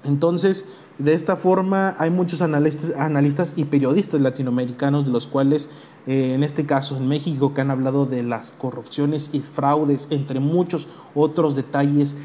Entonces, 0.02 0.64
de 0.99 1.14
esta 1.14 1.37
forma 1.37 1.95
hay 2.00 2.11
muchos 2.11 2.43
analistas, 2.43 3.55
y 3.55 3.66
periodistas 3.66 4.21
latinoamericanos, 4.21 5.05
de 5.05 5.12
los 5.12 5.28
cuales, 5.28 5.71
eh, 6.09 6.33
en 6.35 6.43
este 6.43 6.66
caso 6.66 6.97
en 6.97 7.07
México, 7.07 7.55
que 7.55 7.61
han 7.61 7.71
hablado 7.71 8.05
de 8.05 8.25
las 8.25 8.50
corrupciones 8.50 9.31
y 9.33 9.40
fraudes, 9.40 10.09
entre 10.11 10.40
muchos 10.40 10.88
otros 11.14 11.55
detalles, 11.55 12.16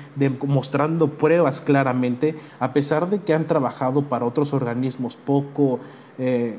mostrando 0.48 1.08
pruebas 1.08 1.62
claramente, 1.62 2.36
a 2.60 2.74
pesar 2.74 3.12
de 3.12 3.20
que 3.20 3.36
han 3.36 3.46
trabajado 3.46 4.02
para 4.10 4.26
otros 4.26 4.54
organismos 4.54 5.18
poco 5.18 5.80
eh, 6.18 6.58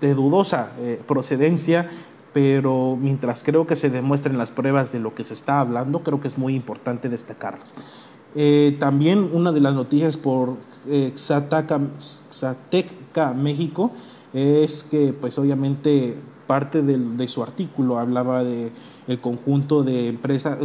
de 0.00 0.14
dudosa 0.14 0.72
eh, 0.78 1.00
procedencia, 1.06 1.90
pero 2.34 2.98
mientras 3.00 3.42
creo 3.44 3.66
que 3.66 3.76
se 3.76 3.88
demuestren 3.88 4.36
las 4.36 4.50
pruebas 4.50 4.92
de 4.92 4.98
lo 4.98 5.14
que 5.14 5.22
se 5.22 5.32
está 5.32 5.60
hablando, 5.60 6.00
creo 6.00 6.20
que 6.20 6.28
es 6.28 6.36
muy 6.36 6.56
importante 6.56 7.08
destacarlos. 7.08 7.68
Eh, 8.34 8.76
también 8.80 9.30
una 9.32 9.52
de 9.52 9.60
las 9.60 9.74
noticias 9.74 10.16
por 10.16 10.56
eh, 10.88 11.12
Xateca, 11.14 11.78
México 13.34 13.92
es 14.32 14.82
que 14.82 15.12
pues 15.12 15.38
obviamente 15.38 16.16
parte 16.48 16.82
de, 16.82 17.28
su 17.28 17.44
artículo 17.44 17.98
hablaba 17.98 18.42
de 18.42 18.72
el 19.06 19.20
conjunto 19.20 19.84
de 19.84 20.08
empresas 20.08 20.58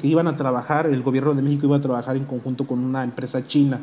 que 0.00 0.06
iban 0.08 0.26
a 0.26 0.36
trabajar, 0.36 0.86
el 0.86 1.02
gobierno 1.02 1.34
de 1.34 1.42
México 1.42 1.66
iba 1.66 1.76
a 1.76 1.80
trabajar 1.80 2.16
en 2.16 2.24
conjunto 2.24 2.66
con 2.66 2.80
una 2.80 3.04
empresa 3.04 3.46
china 3.46 3.80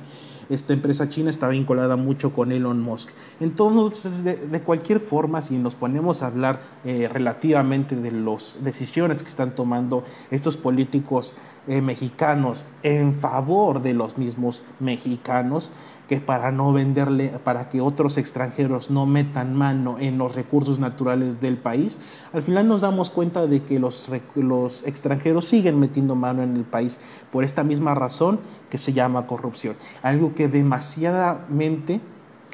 esta 0.49 0.73
empresa 0.73 1.09
china 1.09 1.29
está 1.29 1.47
vinculada 1.47 1.95
mucho 1.95 2.33
con 2.33 2.51
Elon 2.51 2.81
Musk. 2.81 3.09
Entonces, 3.39 4.23
de, 4.23 4.59
cualquier 4.61 4.99
forma, 4.99 5.41
si 5.41 5.57
nos 5.57 5.75
ponemos 5.75 6.21
a 6.21 6.27
hablar 6.27 6.61
eh, 6.83 7.09
relativamente 7.11 7.95
de 7.95 8.11
las 8.11 8.57
decisiones 8.61 9.21
que 9.21 9.29
están 9.29 9.51
tomando 9.55 10.03
estos 10.31 10.57
políticos 10.57 11.33
eh, 11.67 11.81
mexicanos 11.81 12.65
en 12.83 13.15
favor 13.15 13.81
de 13.81 13.93
los 13.93 14.17
mismos 14.17 14.61
mexicanos, 14.79 15.71
que 16.07 16.19
para 16.19 16.51
no 16.51 16.71
venderle, 16.71 17.29
para 17.43 17.69
que 17.69 17.81
otros 17.81 18.17
extranjeros 18.17 18.91
no 18.91 19.05
metan 19.05 19.55
mano 19.55 19.97
en 19.99 20.17
los 20.17 20.35
recursos 20.35 20.77
naturales 20.77 21.41
del 21.41 21.57
país, 21.57 21.97
al 22.33 22.43
final 22.43 22.67
nos 22.67 22.81
damos 22.81 23.09
cuenta 23.09 23.47
de 23.47 23.63
que 23.63 23.79
los, 23.79 24.09
los 24.35 24.85
extranjeros 24.85 25.47
siguen 25.47 25.79
metiendo 25.79 26.15
mano 26.15 26.43
en 26.43 26.55
el 26.55 26.63
país 26.63 26.99
por 27.31 27.43
esta 27.43 27.63
misma 27.63 27.95
razón 27.95 28.39
que 28.69 28.77
se 28.77 28.93
llama 28.93 29.25
corrupción. 29.25 29.75
Algo 30.03 30.35
que 30.35 30.47
demasiadamente 30.47 32.01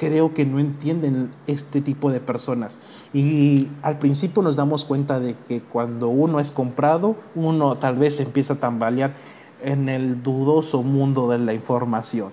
creo 0.02 0.34
que 0.34 0.44
no 0.44 0.58
entienden 0.58 1.30
este 1.46 1.80
tipo 1.80 2.10
de 2.10 2.18
personas. 2.18 2.80
Y 3.14 3.68
al 3.82 4.00
principio 4.00 4.42
nos 4.42 4.56
damos 4.56 4.84
cuenta 4.84 5.20
de 5.20 5.36
que 5.46 5.60
cuando 5.60 6.08
uno 6.08 6.40
es 6.40 6.50
comprado, 6.50 7.14
uno 7.36 7.76
tal 7.78 7.98
vez 7.98 8.18
empieza 8.18 8.54
a 8.54 8.56
tambalear 8.56 9.14
en 9.62 9.88
el 9.88 10.20
dudoso 10.20 10.82
mundo 10.82 11.30
de 11.30 11.38
la 11.38 11.54
información. 11.54 12.32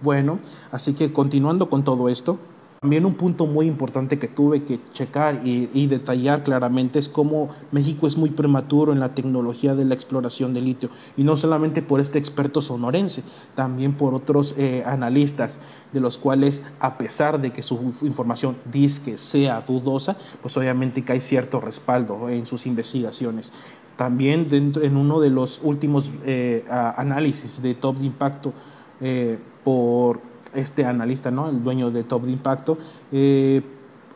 Bueno, 0.00 0.38
así 0.72 0.94
que 0.94 1.12
continuando 1.12 1.68
con 1.68 1.84
todo 1.84 2.08
esto, 2.08 2.38
también 2.84 3.06
un 3.06 3.14
punto 3.14 3.46
muy 3.46 3.66
importante 3.66 4.18
que 4.18 4.28
tuve 4.28 4.64
que 4.64 4.78
checar 4.92 5.40
y, 5.42 5.86
detallar 5.86 6.42
claramente 6.42 6.98
es 6.98 7.08
cómo 7.08 7.48
México 7.72 8.06
es 8.06 8.18
muy 8.18 8.28
prematuro 8.28 8.92
en 8.92 9.00
la 9.00 9.14
tecnología 9.14 9.74
de 9.74 9.86
la 9.86 9.94
exploración 9.94 10.52
de 10.52 10.60
litio. 10.60 10.90
Y 11.16 11.24
no 11.24 11.34
solamente 11.38 11.80
por 11.80 11.98
este 12.00 12.18
experto 12.18 12.60
sonorense, 12.60 13.22
también 13.54 13.94
por 13.94 14.12
otros 14.12 14.54
eh, 14.58 14.82
analistas, 14.84 15.60
de 15.94 16.00
los 16.00 16.18
cuales, 16.18 16.62
a 16.78 16.98
pesar 16.98 17.40
de 17.40 17.54
que 17.54 17.62
su 17.62 17.94
información 18.02 18.58
dice 18.70 19.16
sea 19.16 19.62
dudosa, 19.62 20.18
pues 20.42 20.54
obviamente 20.58 21.02
que 21.06 21.12
hay 21.12 21.22
cierto 21.22 21.62
respaldo 21.62 22.28
en 22.28 22.44
sus 22.44 22.66
investigaciones. 22.66 23.50
También 23.96 24.50
dentro, 24.50 24.82
en 24.82 24.98
uno 24.98 25.20
de 25.20 25.30
los 25.30 25.58
últimos 25.64 26.10
eh, 26.26 26.66
análisis 26.68 27.62
de 27.62 27.76
top 27.76 27.96
de 27.96 28.04
impacto, 28.04 28.52
eh, 29.00 29.38
por 29.64 30.33
este 30.54 30.84
analista, 30.84 31.30
¿no? 31.30 31.48
el 31.48 31.62
dueño 31.62 31.90
de 31.90 32.04
Top 32.04 32.24
de 32.24 32.32
Impacto, 32.32 32.78
eh, 33.12 33.62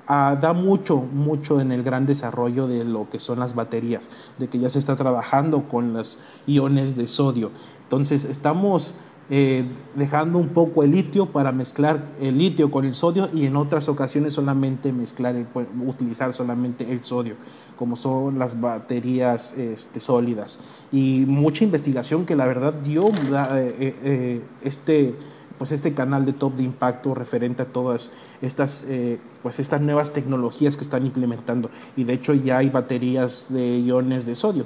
da 0.09 0.53
mucho, 0.55 0.96
mucho 0.96 1.61
en 1.61 1.70
el 1.70 1.83
gran 1.83 2.07
desarrollo 2.07 2.66
de 2.66 2.85
lo 2.85 3.11
que 3.11 3.18
son 3.18 3.40
las 3.40 3.55
baterías, 3.55 4.09
de 4.38 4.48
que 4.48 4.59
ya 4.59 4.70
se 4.70 4.79
está 4.79 4.96
trabajando 4.96 5.68
con 5.68 5.92
los 5.92 6.18
iones 6.46 6.96
de 6.96 7.07
sodio. 7.07 7.51
Entonces, 7.83 8.24
estamos 8.24 8.94
eh, 9.31 9.66
dejando 9.94 10.38
un 10.38 10.48
poco 10.48 10.83
el 10.83 10.92
litio 10.92 11.27
para 11.27 11.53
mezclar 11.53 12.07
el 12.18 12.38
litio 12.38 12.70
con 12.70 12.87
el 12.87 12.94
sodio 12.94 13.29
y 13.35 13.44
en 13.44 13.57
otras 13.57 13.90
ocasiones 13.90 14.33
solamente 14.33 14.90
mezclar, 14.90 15.37
el, 15.37 15.46
utilizar 15.87 16.33
solamente 16.33 16.90
el 16.90 17.05
sodio, 17.05 17.35
como 17.77 17.94
son 17.94 18.38
las 18.38 18.59
baterías 18.59 19.53
este, 19.59 20.01
sólidas. 20.01 20.59
Y 20.90 21.24
mucha 21.27 21.64
investigación 21.64 22.24
que 22.24 22.35
la 22.35 22.46
verdad 22.46 22.72
dio 22.72 23.11
eh, 23.53 24.42
este 24.62 25.14
pues 25.59 25.73
este 25.73 25.94
canal 25.94 26.25
de 26.25 26.33
top 26.33 26.55
de 26.55 26.62
impacto 26.62 27.14
referente 27.14 27.62
a 27.62 27.66
todas 27.66 28.11
estas 28.40 28.85
eh, 28.88 29.18
pues 29.42 29.59
estas 29.59 29.81
nuevas 29.81 30.12
tecnologías 30.12 30.77
que 30.77 30.83
están 30.83 31.05
implementando. 31.05 31.71
Y 31.97 32.05
de 32.05 32.14
hecho 32.14 32.35
ya 32.35 32.59
hay 32.59 32.71
baterías 32.71 33.47
de 33.51 33.81
iones 33.81 34.25
de 34.25 34.35
sodio 34.35 34.64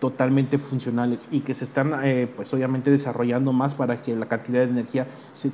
totalmente 0.00 0.58
funcionales 0.58 1.28
y 1.30 1.40
que 1.40 1.54
se 1.54 1.64
están 1.64 2.00
eh, 2.02 2.26
pues 2.34 2.52
obviamente 2.54 2.90
desarrollando 2.90 3.52
más 3.52 3.74
para 3.74 4.02
que 4.02 4.16
la 4.16 4.26
cantidad 4.26 4.60
de 4.60 4.70
energía 4.70 5.06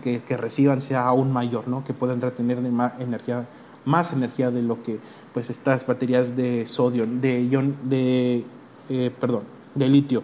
que, 0.03 0.23
que 0.23 0.37
reciban 0.37 0.81
sea 0.81 1.05
aún 1.07 1.33
mayor 1.33 1.69
no 1.69 1.85
que 1.85 1.93
puedan 1.93 2.21
retener 2.21 2.61
más 2.61 2.99
energía 3.01 3.47
más 3.85 4.13
energía 4.13 4.51
de 4.51 4.63
lo 4.63 4.83
que 4.83 4.99
pues 5.35 5.51
estas 5.51 5.85
baterías 5.87 6.37
de 6.37 6.67
sodio 6.67 7.07
de 7.07 7.45
ion 7.45 7.77
de 7.89 8.45
eh, 8.89 9.11
perdón 9.21 9.43
de 9.75 9.89
litio 9.89 10.23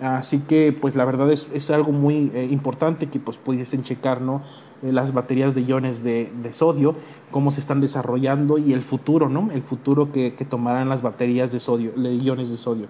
Así 0.00 0.40
que, 0.40 0.72
pues 0.72 0.96
la 0.96 1.04
verdad 1.04 1.30
es, 1.30 1.48
es 1.54 1.70
algo 1.70 1.92
muy 1.92 2.32
eh, 2.34 2.48
importante 2.50 3.06
que 3.08 3.20
pues 3.20 3.38
pudiesen 3.38 3.84
checar, 3.84 4.20
¿no? 4.20 4.42
Eh, 4.82 4.92
las 4.92 5.14
baterías 5.14 5.54
de 5.54 5.62
iones 5.62 6.02
de, 6.02 6.30
sodio, 6.50 6.96
cómo 7.30 7.52
se 7.52 7.60
están 7.60 7.80
desarrollando 7.80 8.58
y 8.58 8.72
el 8.72 8.82
futuro, 8.82 9.28
¿no? 9.28 9.50
El 9.52 9.62
futuro 9.62 10.10
que, 10.10 10.34
que 10.34 10.44
tomarán 10.44 10.88
las 10.88 11.00
baterías 11.00 11.52
de 11.52 11.60
sodio, 11.60 11.92
de 11.92 12.14
iones 12.16 12.50
de 12.50 12.56
sodio 12.56 12.88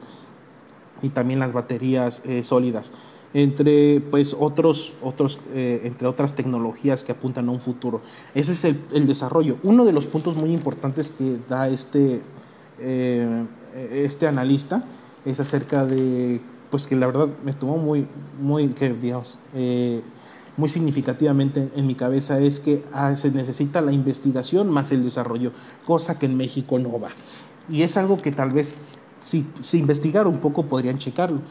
y 1.02 1.10
también 1.10 1.40
las 1.40 1.52
baterías 1.52 2.22
eh, 2.24 2.42
sólidas 2.42 2.92
entre 3.34 4.00
pues 4.00 4.34
otros 4.38 4.92
otros 5.02 5.40
entre 5.52 6.06
otras 6.06 6.36
tecnologías 6.36 7.02
que 7.02 7.10
apuntan 7.10 7.48
a 7.48 7.50
un 7.50 7.60
futuro 7.60 8.00
ese 8.32 8.52
es 8.52 8.64
el, 8.64 8.80
el 8.92 9.08
desarrollo 9.08 9.56
uno 9.64 9.84
de 9.84 9.92
los 9.92 10.06
puntos 10.06 10.36
muy 10.36 10.52
importantes 10.52 11.10
que 11.10 11.38
da 11.48 11.68
este 11.68 12.22
este 12.78 14.28
analista 14.28 14.84
es 15.24 15.40
acerca 15.40 15.84
de 15.84 16.40
pues 16.74 16.88
que 16.88 16.96
la 16.96 17.06
verdad 17.06 17.28
me 17.44 17.52
tomó 17.52 17.76
muy, 17.76 18.04
muy, 18.40 18.66
Dios, 19.00 19.38
eh, 19.54 20.02
muy 20.56 20.68
significativamente 20.68 21.70
en 21.76 21.86
mi 21.86 21.94
cabeza 21.94 22.40
es 22.40 22.58
que 22.58 22.82
ah, 22.92 23.14
se 23.14 23.30
necesita 23.30 23.80
la 23.80 23.92
investigación 23.92 24.68
más 24.70 24.90
el 24.90 25.04
desarrollo, 25.04 25.52
cosa 25.86 26.18
que 26.18 26.26
en 26.26 26.36
México 26.36 26.80
no 26.80 26.98
va. 26.98 27.10
Y 27.68 27.82
es 27.82 27.96
algo 27.96 28.20
que 28.20 28.32
tal 28.32 28.50
vez 28.50 28.76
si 29.20 29.46
se 29.60 29.76
investigara 29.76 30.28
un 30.28 30.40
poco 30.40 30.64
podrían 30.66 30.98
checarlo. 30.98 31.42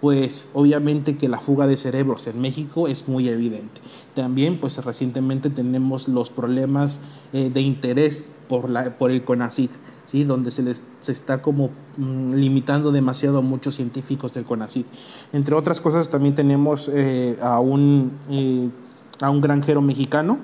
pues 0.00 0.48
obviamente 0.54 1.18
que 1.18 1.28
la 1.28 1.38
fuga 1.38 1.66
de 1.66 1.76
cerebros 1.76 2.26
en 2.26 2.40
México 2.40 2.88
es 2.88 3.06
muy 3.08 3.28
evidente. 3.28 3.82
También 4.14 4.58
pues 4.58 4.82
recientemente 4.82 5.50
tenemos 5.50 6.08
los 6.08 6.30
problemas 6.30 7.02
eh, 7.34 7.50
de 7.52 7.60
interés 7.60 8.24
por, 8.52 8.68
la, 8.68 8.98
por 8.98 9.10
el 9.10 9.24
CONACIT, 9.24 9.70
¿sí? 10.04 10.24
donde 10.24 10.50
se 10.50 10.62
les 10.62 10.82
se 11.00 11.12
está 11.12 11.40
como 11.40 11.70
mm, 11.96 12.34
limitando 12.34 12.92
demasiado 12.92 13.38
a 13.38 13.40
muchos 13.40 13.76
científicos 13.76 14.34
del 14.34 14.44
CONACIT. 14.44 14.86
Entre 15.32 15.54
otras 15.54 15.80
cosas 15.80 16.10
también 16.10 16.34
tenemos 16.34 16.90
eh, 16.92 17.38
a, 17.40 17.60
un, 17.60 18.12
eh, 18.28 18.68
a 19.22 19.30
un 19.30 19.40
granjero 19.40 19.80
mexicano 19.80 20.38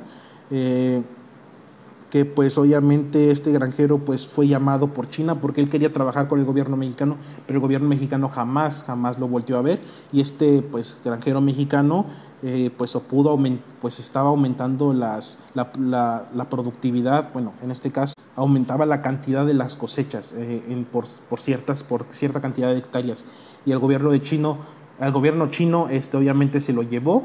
que 0.49 2.25
pues 2.25 2.57
obviamente 2.57 3.31
este 3.31 3.53
granjero 3.53 3.99
pues 3.99 4.27
fue 4.27 4.49
llamado 4.49 4.95
por 4.95 5.11
China 5.11 5.43
porque 5.43 5.61
él 5.61 5.69
quería 5.69 5.93
trabajar 5.93 6.27
con 6.27 6.41
el 6.41 6.47
gobierno 6.47 6.75
mexicano, 6.75 7.19
pero 7.47 7.59
el 7.59 7.61
gobierno 7.61 7.87
mexicano 7.87 8.31
jamás, 8.31 8.85
jamás 8.87 9.19
lo 9.19 9.29
volvió 9.29 9.59
a 9.59 9.63
ver 9.63 9.81
y 10.11 10.23
este 10.23 10.63
pues 10.63 10.97
granjero 11.05 11.43
mexicano 11.43 12.07
eh, 12.43 12.71
pues 12.77 12.93
pudo 13.09 13.39
pues 13.81 13.99
estaba 13.99 14.29
aumentando 14.31 14.93
las, 14.93 15.39
la, 15.55 16.29
la, 16.33 16.49
productividad, 16.49 17.33
bueno, 17.33 17.53
en 17.63 17.71
este 17.71 17.91
caso 17.91 18.15
aumentaba 18.37 18.87
la 18.87 19.03
cantidad 19.03 19.45
de 19.45 19.55
las 19.55 19.77
cosechas 19.77 20.33
eh, 20.33 20.63
en, 20.69 20.85
por, 20.85 21.07
por, 21.29 21.41
ciertas, 21.41 21.83
por 21.83 22.07
cierta 22.11 22.41
cantidad 22.41 22.69
de 22.69 22.79
hectáreas. 22.79 23.25
Y 23.67 23.73
el 23.73 23.79
gobierno 23.79 24.11
de 24.11 24.21
chino, 24.21 24.59
el 25.01 25.13
gobierno 25.13 25.51
chino 25.51 25.89
este 25.91 26.17
obviamente 26.17 26.61
se 26.61 26.73
lo 26.73 26.83
llevó 26.83 27.25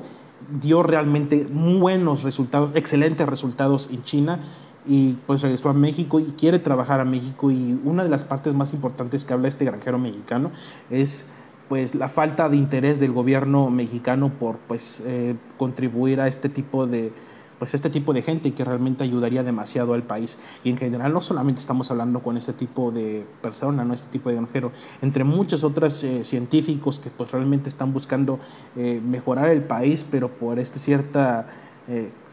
dio 0.62 0.84
realmente 0.84 1.46
buenos 1.46 2.24
resultados, 2.24 2.76
excelentes 2.76 3.28
resultados 3.28 3.90
en 3.92 4.04
China 4.04 4.40
y 4.86 5.14
pues 5.26 5.42
regresó 5.42 5.70
a 5.70 5.74
México 5.74 6.20
y 6.20 6.34
quiere 6.38 6.60
trabajar 6.60 7.00
a 7.00 7.06
México. 7.06 7.52
Y 7.52 7.80
una 7.84 8.04
de 8.04 8.10
las 8.10 8.26
partes 8.26 8.54
más 8.54 8.74
importantes 8.74 9.26
que 9.26 9.34
habla 9.34 9.48
este 9.48 9.66
granjero 9.66 9.98
mexicano 9.98 10.52
es 10.90 11.26
pues 11.74 11.96
la 11.96 12.08
falta 12.08 12.50
de 12.50 12.56
interés 12.56 13.00
del 13.00 13.14
gobierno 13.14 13.72
mexicano 13.72 14.30
por 14.30 14.60
pues 14.60 15.02
eh, 15.08 15.34
contribuir 15.58 16.22
a 16.22 16.28
este 16.28 16.48
tipo 16.48 16.86
de 16.86 17.12
pues 17.58 17.74
este 17.74 17.90
tipo 17.90 18.14
de 18.14 18.22
gente 18.22 18.54
que 18.54 18.64
realmente 18.64 19.04
ayudaría 19.04 19.42
demasiado 19.42 19.96
al 19.96 20.04
país 20.04 20.38
y 20.64 20.70
en 20.70 20.78
general 20.78 21.12
no 21.14 21.22
solamente 21.22 21.62
estamos 21.62 21.90
hablando 21.90 22.22
con 22.22 22.38
este 22.38 22.54
tipo 22.54 22.92
de 22.92 23.26
persona 23.42 23.84
no 23.84 23.96
este 23.96 24.08
tipo 24.12 24.30
de 24.30 24.36
granjero 24.36 24.72
entre 25.02 25.24
muchos 25.24 25.64
otros 25.64 26.04
eh, 26.04 26.24
científicos 26.24 27.00
que 27.00 27.10
pues 27.10 27.32
realmente 27.32 27.70
están 27.70 27.92
buscando 27.92 28.38
eh, 28.76 29.02
mejorar 29.04 29.50
el 29.50 29.64
país 29.64 30.06
pero 30.12 30.30
por 30.30 30.60
esta 30.60 30.78
cierta 30.78 31.48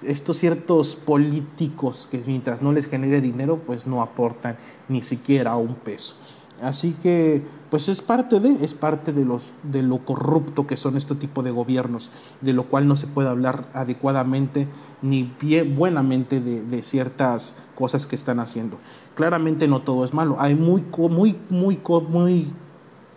estos 0.07 0.37
ciertos 0.37 0.97
políticos 0.97 2.07
que 2.11 2.23
mientras 2.25 2.63
no 2.63 2.71
les 2.71 2.87
genere 2.87 3.21
dinero, 3.21 3.59
pues 3.67 3.85
no 3.85 4.01
aportan 4.01 4.57
ni 4.89 5.03
siquiera 5.03 5.57
un 5.57 5.75
peso. 5.75 6.15
Así 6.63 6.95
que, 7.03 7.43
pues 7.71 7.89
es 7.89 8.03
parte 8.03 8.39
de, 8.39 8.63
es 8.63 8.75
parte 8.75 9.13
de 9.13 9.25
los, 9.25 9.53
de 9.63 9.83
lo 9.83 9.99
corrupto 10.05 10.67
que 10.67 10.77
son 10.77 10.97
este 10.97 11.15
tipo 11.15 11.43
de 11.43 11.51
gobiernos, 11.51 12.11
de 12.43 12.53
lo 12.53 12.65
cual 12.65 12.87
no 12.87 12.97
se 12.97 13.07
puede 13.07 13.29
hablar 13.29 13.69
adecuadamente 13.73 14.69
ni 15.01 15.33
bien, 15.41 15.75
buenamente 15.75 16.41
de, 16.41 16.63
de 16.63 16.83
ciertas 16.83 17.55
cosas 17.75 18.07
que 18.07 18.17
están 18.17 18.41
haciendo. 18.41 18.79
Claramente 19.15 19.69
no 19.69 19.83
todo 19.83 20.05
es 20.05 20.13
malo, 20.13 20.37
hay 20.39 20.55
muy, 20.55 20.85
muy, 20.97 21.37
muy, 21.49 21.81
muy 22.09 22.53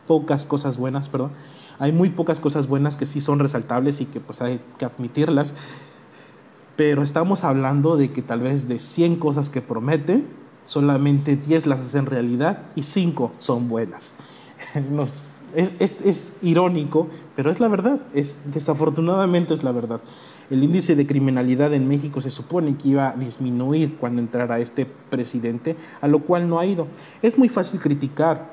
pocas 0.07 0.45
cosas 0.45 0.77
buenas, 0.77 1.09
perdón, 1.09 1.31
hay 1.79 1.91
muy 1.91 2.09
pocas 2.09 2.39
cosas 2.39 2.67
buenas 2.67 2.95
que 2.95 3.05
sí 3.05 3.19
son 3.19 3.39
resaltables 3.39 3.99
y 3.99 4.05
que 4.05 4.19
pues 4.19 4.41
hay 4.41 4.61
que 4.77 4.85
admitirlas. 4.85 5.55
Pero 6.75 7.03
estamos 7.03 7.43
hablando 7.43 7.97
de 7.97 8.11
que 8.11 8.21
tal 8.21 8.41
vez 8.41 8.67
de 8.67 8.79
100 8.79 9.17
cosas 9.17 9.49
que 9.49 9.61
promete, 9.61 10.23
solamente 10.65 11.35
10 11.35 11.65
las 11.65 11.79
hacen 11.81 12.05
realidad 12.05 12.63
y 12.75 12.83
5 12.83 13.33
son 13.39 13.69
buenas. 13.69 14.13
es, 15.55 16.31
irónico, 16.41 17.07
pero 17.35 17.51
es 17.51 17.59
la 17.59 17.67
verdad, 17.67 17.99
es, 18.13 18.37
desafortunadamente 18.45 19.53
es 19.53 19.63
la 19.63 19.71
verdad. 19.71 20.01
El 20.49 20.63
índice 20.63 20.95
de 20.95 21.07
criminalidad 21.07 21.73
en 21.73 21.87
México 21.87 22.21
se 22.21 22.29
supone 22.29 22.75
que 22.75 22.89
iba 22.89 23.09
a 23.09 23.15
disminuir 23.15 23.95
cuando 23.97 24.21
entrara 24.21 24.59
este 24.59 24.85
presidente, 24.85 25.75
a 26.01 26.07
lo 26.07 26.19
cual 26.19 26.49
no 26.49 26.59
ha 26.59 26.65
ido. 26.65 26.87
Es 27.21 27.37
muy 27.37 27.49
fácil 27.49 27.79
criticar 27.79 28.51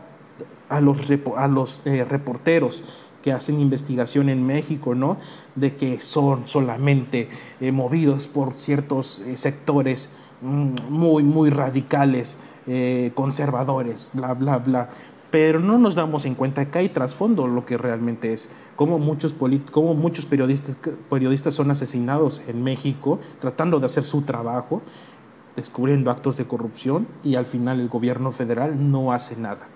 a 0.69 0.81
los, 0.81 0.99
a 1.37 1.49
los 1.49 1.81
eh, 1.85 2.05
reporteros 2.05 2.85
que 3.23 3.33
hacen 3.33 3.61
investigación 3.61 4.29
en 4.29 4.47
México, 4.47 4.95
¿no? 4.95 5.19
De 5.55 5.77
que 5.77 6.01
son 6.01 6.47
solamente 6.47 7.29
eh, 7.61 7.73
movidos 7.73 8.27
por 8.27 8.55
ciertos 8.55 9.21
eh, 9.21 9.37
sectores 9.37 10.09
muy, 10.43 11.23
muy 11.23 11.51
radicales, 11.51 12.37
eh, 12.67 13.13
conservadores, 13.15 14.09
bla, 14.13 14.35
bla, 14.35 14.59
bla. 14.59 14.89
Pero 15.31 15.61
no 15.61 15.79
nos 15.79 15.95
damos 15.95 16.25
en 16.25 16.35
cuenta 16.35 16.71
que 16.71 16.79
hay 16.79 16.89
trasfondo 16.89 17.47
lo 17.47 17.65
que 17.65 17.77
realmente 17.77 18.33
es, 18.33 18.49
como 18.75 18.99
muchos, 18.99 19.35
muchos 19.39 20.27
periodistas, 20.27 20.77
periodistas 21.09 21.55
son 21.55 21.71
asesinados 21.71 22.43
en 22.49 22.65
México 22.65 23.21
tratando 23.39 23.79
de 23.79 23.87
hacer 23.87 24.03
su 24.05 24.23
trabajo, 24.23 24.83
descubriendo 25.55 26.11
actos 26.11 26.37
de 26.37 26.47
corrupción 26.47 27.07
y 27.23 27.37
al 27.37 27.47
final 27.47 27.81
el 27.81 27.89
gobierno 27.89 28.33
federal 28.33 28.91
no 28.91 29.13
hace 29.13 29.37
nada 29.37 29.69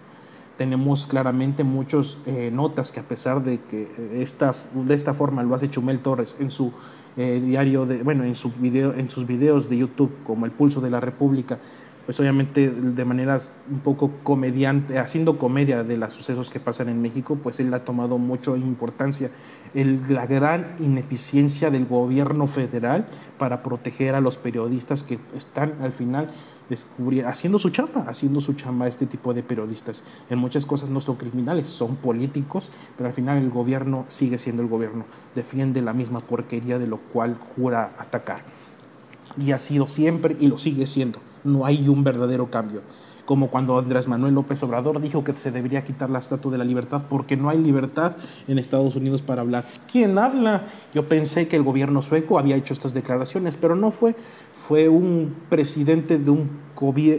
tenemos 0.57 1.07
claramente 1.07 1.65
muchas 1.65 2.19
eh, 2.27 2.51
notas 2.53 2.93
que 2.93 3.01
a 3.01 3.03
pesar 3.03 3.43
de 3.43 3.61
que 3.63 3.83
eh, 3.83 4.23
esta, 4.23 4.55
de 4.73 4.95
esta 4.95 5.15
forma 5.15 5.43
lo 5.43 5.55
hace 5.55 5.69
Chumel 5.69 6.01
Torres 6.01 6.37
en 6.39 6.51
su 6.51 6.73
eh, 7.17 7.41
diario, 7.45 7.87
de, 7.87 8.03
bueno, 8.03 8.25
en, 8.25 8.35
su 8.35 8.51
video, 8.51 8.95
en 8.95 9.11
sus 9.11 9.27
videos 9.27 9.69
de 9.69 9.79
YouTube 9.79 10.13
como 10.25 10.47
El 10.47 10.53
Pulso 10.53 10.81
de 10.81 10.91
la 10.91 11.01
República, 11.01 11.59
pues 12.05 12.21
obviamente 12.21 12.69
de 12.69 13.05
maneras 13.05 13.53
un 13.71 13.81
poco 13.81 14.11
comediante, 14.23 14.99
haciendo 14.99 15.39
comedia 15.39 15.85
de 15.85 15.97
los 15.97 16.13
sucesos 16.13 16.51
que 16.51 16.61
pasan 16.61 16.89
en 16.89 17.01
México, 17.01 17.39
pues 17.43 17.61
él 17.61 17.73
ha 17.73 17.85
tomado 17.85 18.19
mucha 18.19 18.51
importancia. 18.57 19.31
El, 19.75 20.03
la 20.13 20.27
gran 20.27 20.77
ineficiencia 20.81 21.71
del 21.71 21.87
gobierno 21.87 22.47
federal 22.47 23.07
para 23.39 23.63
proteger 23.63 24.15
a 24.15 24.21
los 24.21 24.37
periodistas 24.37 25.03
que 25.03 25.19
están 25.35 25.75
al 25.81 25.93
final 25.93 26.31
descubrir, 26.69 27.27
haciendo 27.27 27.59
su 27.59 27.71
chamba, 27.71 28.05
haciendo 28.09 28.41
su 28.41 28.55
chamba 28.55 28.89
este 28.89 29.07
tipo 29.07 29.35
de 29.35 29.43
periodistas. 29.43 30.03
En 30.31 30.39
muchas 30.39 30.67
cosas 30.67 30.91
no 30.91 31.01
son 31.01 31.17
criminales, 31.17 31.69
son 31.69 31.97
políticos, 31.97 32.71
pero 32.97 33.09
al 33.09 33.15
final 33.15 33.39
el 33.39 33.51
gobierno 33.51 34.05
sigue 34.09 34.39
siendo 34.39 34.63
el 34.63 34.69
gobierno, 34.69 35.05
defiende 35.35 35.83
la 35.83 35.93
misma 35.93 36.21
porquería 36.21 36.79
de 36.79 36.87
lo 36.87 36.99
cual 36.99 37.39
jura 37.57 37.95
atacar. 37.99 38.43
Y 39.37 39.53
ha 39.53 39.59
sido 39.59 39.89
siempre 39.89 40.37
y 40.39 40.47
lo 40.47 40.59
sigue 40.59 40.87
siendo. 40.87 41.19
No 41.43 41.67
hay 41.67 41.89
un 41.89 42.05
verdadero 42.05 42.51
cambio 42.51 42.83
como 43.25 43.49
cuando 43.49 43.79
Andrés 43.79 44.07
Manuel 44.07 44.35
López 44.35 44.63
Obrador 44.63 45.01
dijo 45.01 45.25
que 45.25 45.33
se 45.33 45.51
debería 45.51 45.85
quitar 45.85 46.11
la 46.11 46.19
estatua 46.19 46.53
de 46.53 46.59
la 46.59 46.65
libertad 46.65 47.03
porque 47.09 47.37
no 47.37 47.49
hay 47.49 47.59
libertad 47.59 48.17
en 48.47 48.59
Estados 48.59 48.97
Unidos 48.97 49.23
para 49.23 49.43
hablar. 49.43 49.65
¿Quién 49.91 50.19
habla? 50.19 50.67
Yo 50.93 51.07
pensé 51.07 51.49
que 51.49 51.57
el 51.57 51.63
gobierno 51.63 52.03
sueco 52.03 52.39
había 52.39 52.57
hecho 52.57 52.75
estas 52.75 52.93
declaraciones, 52.93 53.57
pero 53.57 53.75
no 53.75 53.91
fue 53.91 54.15
fue 54.69 54.89
un 54.89 55.35
presidente 55.49 56.19
de 56.19 56.31
un, 56.31 56.51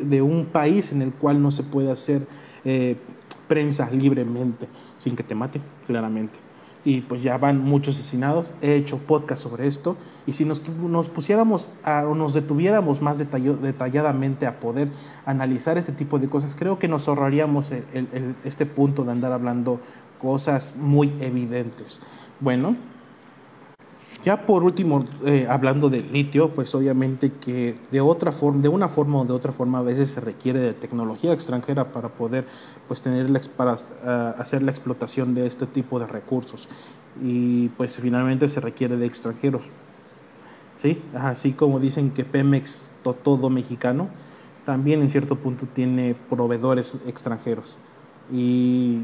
de 0.10 0.22
un 0.22 0.46
país 0.46 0.92
en 0.92 1.02
el 1.02 1.14
cual 1.14 1.42
no 1.42 1.52
se 1.52 1.64
puede 1.64 1.92
hacer 1.92 2.28
eh, 2.64 2.98
prensa 3.48 3.90
libremente 3.92 4.68
sin 4.98 5.16
que 5.16 5.24
te 5.24 5.36
maten, 5.36 5.62
claramente. 5.86 6.34
Y 6.84 7.02
pues 7.02 7.24
ya 7.24 7.38
van 7.40 7.64
muchos 7.64 7.96
asesinados. 7.96 8.54
He 8.62 8.76
hecho 8.76 9.00
podcast 9.00 9.42
sobre 9.42 9.66
esto. 9.66 9.98
Y 10.28 10.34
si 10.34 10.46
nos, 10.46 10.68
nos 10.70 11.10
pusiéramos 11.10 11.72
a, 11.84 12.06
o 12.08 12.14
nos 12.14 12.34
detuviéramos 12.34 13.02
más 13.02 13.18
detalladamente 13.18 14.46
a 14.46 14.60
poder 14.60 14.90
analizar 15.26 15.80
este 15.80 15.94
tipo 15.94 16.20
de 16.20 16.30
cosas, 16.30 16.56
creo 16.56 16.78
que 16.78 16.88
nos 16.88 17.08
ahorraríamos 17.08 17.72
este 18.44 18.68
punto 18.68 19.04
de 19.04 19.14
andar 19.14 19.32
hablando 19.32 19.80
cosas 20.20 20.76
muy 20.78 21.12
evidentes. 21.20 22.02
Bueno, 22.40 22.76
ya 24.26 24.48
por 24.48 24.64
último, 24.64 25.06
eh, 25.24 25.46
hablando 25.48 25.88
del 25.88 26.12
litio, 26.12 26.50
pues 26.50 26.74
obviamente 26.74 27.32
que 27.34 27.76
de 27.92 28.02
otra 28.02 28.32
forma, 28.32 28.60
de 28.60 28.70
una 28.70 28.90
forma 28.90 29.20
o 29.22 29.26
de 29.26 29.34
otra 29.34 29.52
forma 29.52 29.78
a 29.78 29.84
veces 29.84 30.10
se 30.10 30.20
requiere 30.20 30.60
de 30.60 30.74
tecnología 30.74 31.32
extranjera 31.32 31.94
para 31.94 32.10
poder 32.10 32.46
pues 32.88 33.04
tener 33.04 33.30
para 33.56 33.76
eh, 33.76 34.34
hacer 34.40 34.64
la 34.64 34.72
explotación 34.72 35.36
de 35.36 35.46
este 35.46 35.68
tipo 35.68 36.00
de 36.00 36.08
recursos. 36.08 36.68
Y 37.24 37.70
pues 37.70 37.98
finalmente 37.98 38.48
se 38.50 38.60
requiere 38.60 38.98
de 38.98 39.06
extranjeros. 39.06 39.62
Sí, 40.76 41.02
así 41.14 41.52
como 41.54 41.80
dicen 41.80 42.10
que 42.10 42.26
Pemex 42.26 42.92
todo 43.24 43.52
mexicano, 43.52 44.10
también 44.66 45.02
en 45.02 45.10
cierto 45.10 45.36
punto 45.36 45.68
tiene 45.68 46.16
proveedores 46.32 46.96
extranjeros. 47.06 47.78
Y 48.34 49.04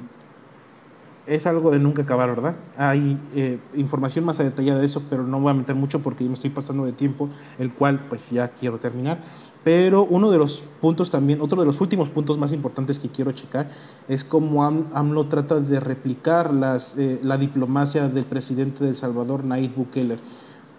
es 1.27 1.45
algo 1.45 1.71
de 1.71 1.79
nunca 1.79 2.01
acabar, 2.01 2.29
¿verdad? 2.29 2.55
Hay 2.77 3.17
eh, 3.35 3.59
información 3.75 4.25
más 4.25 4.37
detallada 4.37 4.79
de 4.79 4.85
eso, 4.85 5.03
pero 5.09 5.23
no 5.23 5.39
voy 5.39 5.51
a 5.51 5.53
meter 5.53 5.75
mucho 5.75 6.01
porque 6.01 6.23
me 6.23 6.33
estoy 6.33 6.49
pasando 6.49 6.85
de 6.85 6.93
tiempo, 6.93 7.29
el 7.59 7.73
cual 7.73 8.07
pues 8.09 8.21
ya 8.29 8.49
quiero 8.49 8.79
terminar. 8.79 9.19
Pero 9.63 10.05
uno 10.05 10.31
de 10.31 10.39
los 10.39 10.63
puntos 10.81 11.11
también, 11.11 11.39
otro 11.39 11.59
de 11.61 11.67
los 11.67 11.79
últimos 11.81 12.09
puntos 12.09 12.37
más 12.39 12.51
importantes 12.51 12.99
que 12.99 13.09
quiero 13.09 13.31
checar 13.31 13.69
es 14.07 14.23
cómo 14.23 14.63
AMLO 14.63 15.27
trata 15.27 15.59
de 15.59 15.79
replicar 15.79 16.51
las, 16.51 16.97
eh, 16.97 17.19
la 17.21 17.37
diplomacia 17.37 18.07
del 18.07 18.25
presidente 18.25 18.83
de 18.83 18.91
El 18.91 18.95
Salvador, 18.95 19.43
Nayib 19.43 19.75
Bukele. 19.75 20.17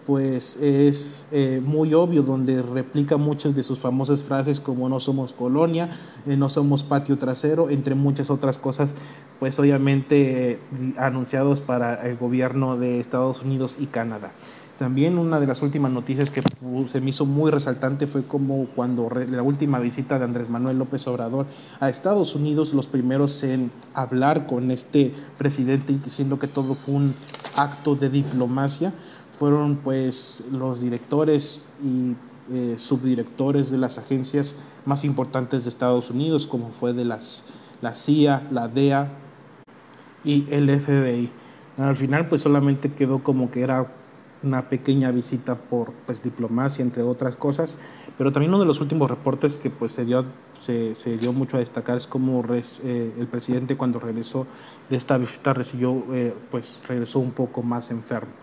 Pues 0.05 0.57
es 0.57 1.27
eh, 1.31 1.61
muy 1.63 1.93
obvio, 1.93 2.23
donde 2.23 2.61
replica 2.61 3.17
muchas 3.17 3.55
de 3.55 3.63
sus 3.63 3.79
famosas 3.79 4.23
frases 4.23 4.59
como 4.59 4.89
no 4.89 4.99
somos 4.99 5.33
colonia, 5.33 5.97
eh, 6.25 6.35
no 6.35 6.49
somos 6.49 6.83
patio 6.83 7.17
trasero, 7.17 7.69
entre 7.69 7.95
muchas 7.95 8.29
otras 8.29 8.57
cosas, 8.57 8.93
pues 9.39 9.57
obviamente 9.59 10.51
eh, 10.51 10.59
anunciados 10.97 11.61
para 11.61 12.07
el 12.07 12.17
gobierno 12.17 12.77
de 12.77 12.99
Estados 12.99 13.41
Unidos 13.43 13.77
y 13.79 13.87
Canadá. 13.87 14.31
También 14.77 15.19
una 15.19 15.39
de 15.39 15.45
las 15.45 15.61
últimas 15.61 15.91
noticias 15.91 16.31
que 16.31 16.41
se 16.87 16.99
me 16.99 17.11
hizo 17.11 17.25
muy 17.25 17.51
resaltante 17.51 18.07
fue 18.07 18.25
como 18.25 18.65
cuando 18.75 19.07
la 19.29 19.43
última 19.43 19.79
visita 19.79 20.17
de 20.17 20.25
Andrés 20.25 20.49
Manuel 20.49 20.79
López 20.79 21.07
Obrador 21.07 21.45
a 21.79 21.89
Estados 21.89 22.33
Unidos, 22.33 22.73
los 22.73 22.87
primeros 22.87 23.43
en 23.43 23.71
hablar 23.93 24.47
con 24.47 24.71
este 24.71 25.13
presidente 25.37 25.93
y 25.93 25.99
diciendo 25.99 26.39
que 26.39 26.47
todo 26.47 26.73
fue 26.73 26.95
un 26.95 27.13
acto 27.55 27.95
de 27.95 28.09
diplomacia, 28.09 28.93
fueron 29.43 29.75
pues 29.83 30.41
los 30.53 30.79
directores 30.79 31.67
y 31.83 32.15
eh, 32.49 32.75
subdirectores 32.77 33.69
de 33.69 33.77
las 33.77 33.97
agencias 33.97 34.55
más 34.85 35.03
importantes 35.03 35.65
de 35.65 35.69
Estados 35.69 36.09
Unidos, 36.09 36.47
como 36.47 36.69
fue 36.69 36.93
de 36.93 37.03
las, 37.03 37.43
la 37.81 37.93
CIA, 37.93 38.47
la 38.51 38.69
DEA 38.69 39.09
y 40.23 40.47
el 40.49 40.69
FBI. 40.79 41.29
Al 41.77 41.97
final 41.97 42.29
pues 42.29 42.41
solamente 42.41 42.93
quedó 42.93 43.21
como 43.21 43.51
que 43.51 43.63
era 43.63 43.91
una 44.43 44.69
pequeña 44.69 45.11
visita 45.11 45.55
por 45.55 45.91
pues 46.05 46.23
diplomacia 46.23 46.81
entre 46.81 47.03
otras 47.03 47.35
cosas 47.35 47.77
pero 48.17 48.31
también 48.31 48.51
uno 48.51 48.59
de 48.59 48.65
los 48.65 48.81
últimos 48.81 49.09
reportes 49.09 49.57
que 49.57 49.69
pues 49.69 49.93
se 49.93 50.03
dio 50.03 50.25
se, 50.59 50.95
se 50.95 51.17
dio 51.17 51.31
mucho 51.31 51.55
a 51.55 51.59
destacar 51.61 51.95
es 51.95 52.07
como 52.07 52.43
eh, 52.51 53.13
el 53.17 53.27
presidente 53.27 53.77
cuando 53.77 53.99
regresó 53.99 54.45
de 54.89 54.97
esta 54.97 55.17
visita 55.17 55.53
recibió 55.53 56.03
eh, 56.11 56.33
pues 56.51 56.81
regresó 56.89 57.19
un 57.19 57.31
poco 57.31 57.63
más 57.63 57.89
enfermo 57.89 58.33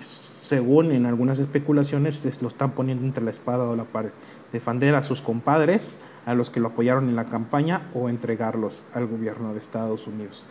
según 0.00 0.92
en 0.92 1.06
algunas 1.06 1.38
especulaciones 1.38 2.42
lo 2.42 2.48
están 2.48 2.72
poniendo 2.72 3.04
entre 3.04 3.24
la 3.24 3.30
espada 3.30 3.64
o 3.64 3.76
la 3.76 3.84
pared 3.84 4.10
defender 4.52 4.94
a 4.94 5.02
sus 5.02 5.20
compadres 5.20 5.96
a 6.26 6.34
los 6.34 6.50
que 6.50 6.60
lo 6.60 6.68
apoyaron 6.68 7.08
en 7.08 7.16
la 7.16 7.24
campaña 7.24 7.88
o 7.94 8.08
entregarlos 8.08 8.84
al 8.94 9.06
gobierno 9.06 9.52
de 9.52 9.58
Estados 9.58 10.06
Unidos. 10.06 10.46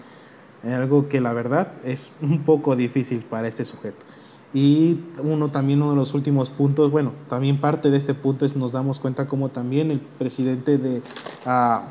Algo 0.64 1.08
que 1.08 1.22
la 1.22 1.34
verdad 1.34 1.74
es 1.84 2.10
un 2.22 2.44
poco 2.44 2.76
difícil 2.76 3.20
para 3.20 3.48
este 3.48 3.66
sujeto. 3.66 4.06
Y 4.54 5.00
uno 5.24 5.50
también, 5.50 5.82
uno 5.82 5.92
de 5.92 5.98
los 5.98 6.14
últimos 6.16 6.50
puntos, 6.50 6.92
bueno, 6.92 7.14
también 7.30 7.62
parte 7.62 7.92
de 7.92 7.98
este 7.98 8.16
punto 8.16 8.46
es 8.46 8.56
nos 8.56 8.72
damos 8.72 9.00
cuenta 9.00 9.28
como 9.28 9.50
también 9.50 9.92
el 9.92 10.00
presidente 10.00 10.80
de, 10.80 11.02
uh, 11.46 11.82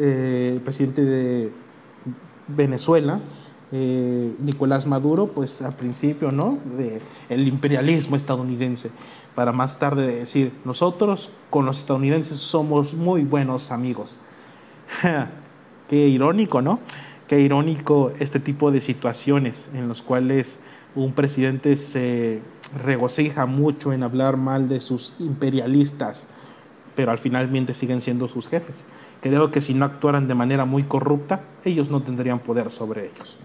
el 0.00 0.60
presidente 0.62 1.04
de 1.04 1.52
Venezuela, 2.48 3.20
eh, 3.72 4.34
Nicolás 4.38 4.86
Maduro, 4.86 5.28
pues 5.28 5.62
al 5.62 5.74
principio, 5.74 6.30
¿no? 6.30 6.58
De 6.76 7.00
el 7.30 7.48
imperialismo 7.48 8.16
estadounidense, 8.16 8.90
para 9.34 9.50
más 9.52 9.78
tarde 9.78 10.06
decir, 10.06 10.52
nosotros 10.64 11.30
con 11.48 11.64
los 11.64 11.78
estadounidenses 11.78 12.36
somos 12.36 12.92
muy 12.92 13.24
buenos 13.24 13.70
amigos. 13.70 14.20
Qué 15.88 16.08
irónico, 16.08 16.60
¿no? 16.60 16.80
Qué 17.28 17.40
irónico 17.40 18.12
este 18.18 18.40
tipo 18.40 18.70
de 18.70 18.82
situaciones 18.82 19.70
en 19.74 19.88
los 19.88 20.02
cuales 20.02 20.60
un 20.94 21.12
presidente 21.12 21.76
se 21.76 22.42
regocija 22.84 23.46
mucho 23.46 23.92
en 23.94 24.02
hablar 24.02 24.36
mal 24.36 24.68
de 24.68 24.80
sus 24.80 25.14
imperialistas, 25.18 26.28
pero 26.94 27.10
al 27.10 27.18
finalmente 27.18 27.72
siguen 27.72 28.02
siendo 28.02 28.28
sus 28.28 28.48
jefes. 28.48 28.84
Creo 29.22 29.50
que 29.50 29.60
si 29.60 29.72
no 29.72 29.84
actuaran 29.84 30.28
de 30.28 30.34
manera 30.34 30.64
muy 30.64 30.82
corrupta, 30.82 31.42
ellos 31.64 31.90
no 31.90 32.02
tendrían 32.02 32.40
poder 32.40 32.70
sobre 32.70 33.06
ellos. 33.06 33.38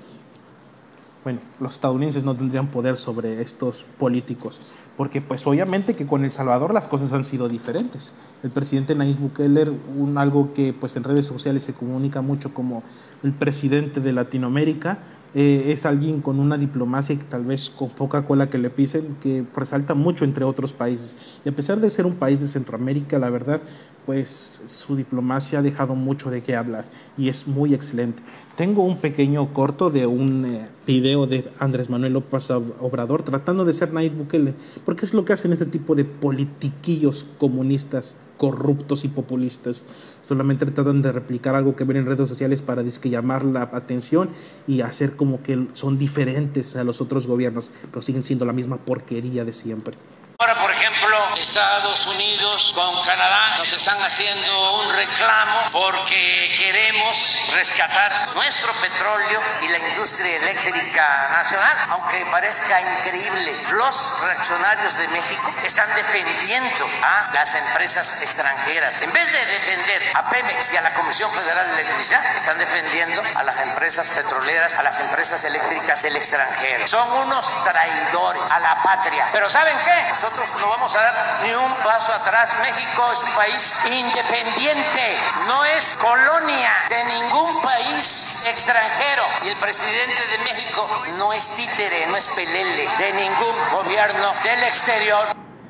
Bueno, 1.23 1.39
los 1.59 1.73
estadounidenses 1.73 2.23
no 2.23 2.35
tendrían 2.35 2.67
poder 2.67 2.95
sobre 2.95 3.41
estos 3.41 3.85
políticos, 3.97 4.59
porque 4.95 5.21
pues 5.21 5.45
obviamente 5.45 5.95
que 5.95 6.07
con 6.07 6.23
El 6.23 6.31
Salvador 6.31 6.73
las 6.73 6.87
cosas 6.87 7.11
han 7.11 7.23
sido 7.23 7.49
diferentes. 7.49 8.13
El 8.43 8.51
presidente 8.51 8.95
Nayib 8.95 9.17
Bukele, 9.17 9.69
un, 9.97 10.17
algo 10.17 10.53
que 10.53 10.73
pues 10.73 10.95
en 10.95 11.03
redes 11.03 11.25
sociales 11.25 11.63
se 11.63 11.73
comunica 11.73 12.21
mucho 12.21 12.53
como 12.53 12.83
el 13.23 13.33
presidente 13.33 13.99
de 13.99 14.13
Latinoamérica, 14.13 14.99
eh, 15.35 15.73
es 15.73 15.85
alguien 15.85 16.21
con 16.21 16.39
una 16.39 16.57
diplomacia 16.57 17.17
que 17.17 17.25
tal 17.25 17.45
vez 17.45 17.69
con 17.69 17.89
poca 17.89 18.25
cola 18.25 18.49
que 18.49 18.57
le 18.57 18.69
pisen, 18.69 19.17
que 19.21 19.43
resalta 19.55 19.93
mucho 19.93 20.23
entre 20.23 20.45
otros 20.45 20.71
países. 20.71 21.15
Y 21.43 21.49
a 21.49 21.51
pesar 21.51 21.79
de 21.79 21.89
ser 21.89 22.05
un 22.05 22.15
país 22.15 22.39
de 22.39 22.47
Centroamérica, 22.47 23.19
la 23.19 23.29
verdad, 23.29 23.61
pues 24.07 24.61
su 24.65 24.95
diplomacia 24.95 25.59
ha 25.59 25.61
dejado 25.61 25.93
mucho 25.93 26.31
de 26.31 26.41
qué 26.41 26.55
hablar 26.55 26.85
y 27.17 27.27
es 27.27 27.45
muy 27.45 27.73
excelente. 27.73 28.23
Tengo 28.55 28.83
un 28.83 28.99
pequeño 28.99 29.53
corto 29.53 29.89
de 29.89 30.07
un 30.07 30.45
eh, 30.45 30.69
video 30.87 31.27
de 31.27 31.51
Andrés 31.59 31.89
Manuel 31.89 32.13
López 32.13 32.49
Obrador 32.49 33.23
tratando 33.23 33.65
de 33.65 33.73
ser 33.73 33.91
Nayib 33.91 34.13
Bukele, 34.13 34.53
porque 34.85 35.05
es 35.05 35.13
lo 35.13 35.25
que 35.25 35.33
hacen 35.33 35.51
este 35.51 35.65
tipo 35.65 35.93
de 35.93 36.05
politiquillos 36.05 37.25
comunistas 37.37 38.15
corruptos 38.37 39.03
y 39.03 39.09
populistas. 39.09 39.83
Solamente 40.25 40.65
tratan 40.65 41.01
de 41.01 41.11
replicar 41.11 41.55
algo 41.55 41.75
que 41.75 41.83
ven 41.83 41.97
en 41.97 42.05
redes 42.05 42.29
sociales 42.29 42.61
para 42.61 42.83
disque 42.83 43.09
llamar 43.09 43.43
la 43.43 43.63
atención 43.63 44.29
y 44.67 44.81
hacer 44.81 45.17
como 45.17 45.43
que 45.43 45.67
son 45.73 45.99
diferentes 45.99 46.77
a 46.77 46.85
los 46.85 47.01
otros 47.01 47.27
gobiernos, 47.27 47.71
pero 47.89 48.01
siguen 48.01 48.23
siendo 48.23 48.45
la 48.45 48.53
misma 48.53 48.77
porquería 48.77 49.43
de 49.43 49.51
siempre. 49.51 49.97
Ahora, 50.39 50.53
por 50.61 50.69
ejemplo, 50.69 51.35
Estados 51.35 52.05
Unidos 52.05 52.71
con 52.75 53.03
Canadá 53.03 53.57
nos 53.57 53.73
están 53.73 53.99
haciendo 54.03 54.81
un 54.81 54.93
reclamo 54.93 55.61
porque 55.71 56.55
queremos 56.59 57.39
rescatar 57.53 58.35
nuestro 58.35 58.71
petróleo 58.73 59.41
y 59.63 59.67
la 59.69 59.79
industria 59.79 60.35
eléctrica 60.35 61.29
nacional. 61.31 61.75
Aunque 61.89 62.23
parezca 62.29 62.79
increíble, 62.79 63.51
los 63.71 64.21
reaccionarios 64.27 64.95
de 64.99 65.07
México 65.07 65.51
están 65.65 65.89
defendiendo 65.95 66.87
a 67.01 67.33
las 67.33 67.55
empresas 67.55 68.21
extranjeras. 68.21 69.01
En 69.01 69.11
vez 69.11 69.31
de 69.31 69.43
defender 69.43 70.03
a 70.13 70.29
Pemex 70.29 70.71
y 70.71 70.77
a 70.77 70.81
la 70.81 70.93
Comisión 70.93 71.31
Federal 71.31 71.65
de 71.65 71.81
Electricidad, 71.81 72.23
están 72.35 72.59
defendiendo 72.59 73.23
a 73.33 73.43
las 73.43 73.57
empresas 73.57 74.07
petroleras, 74.09 74.75
a 74.75 74.83
las 74.83 74.99
empresas 74.99 75.43
eléctricas 75.45 76.03
del 76.03 76.15
extranjero. 76.15 76.87
Son 76.87 77.11
unos 77.11 77.63
traidores 77.63 78.51
a 78.51 78.59
la 78.59 78.83
patria. 78.83 79.29
Pero 79.33 79.49
¿saben 79.49 79.75
qué? 79.83 80.26
Nosotros 80.27 80.61
no 80.61 80.69
vamos 80.69 80.93
a 80.93 81.01
dar 81.01 81.15
ni 81.47 81.53
un 81.55 81.71
paso 81.85 82.11
atrás. 82.11 82.53
México 82.61 83.01
es 83.13 83.23
un 83.23 83.31
país 83.31 83.79
independiente, 83.87 85.15
no 85.47 85.63
es 85.63 85.97
colonia 86.01 86.71
de 86.89 86.99
ningún 87.15 87.61
país 87.61 88.45
extranjero. 88.49 89.23
Y 89.45 89.47
el 89.47 89.55
presidente 89.55 90.19
de 90.27 90.37
México 90.43 90.85
no 91.17 91.31
es 91.31 91.49
títere, 91.55 92.07
no 92.11 92.17
es 92.17 92.27
pelele 92.35 92.83
de 92.99 93.13
ningún 93.23 93.55
gobierno 93.71 94.33
del 94.43 94.63
exterior. 94.63 95.23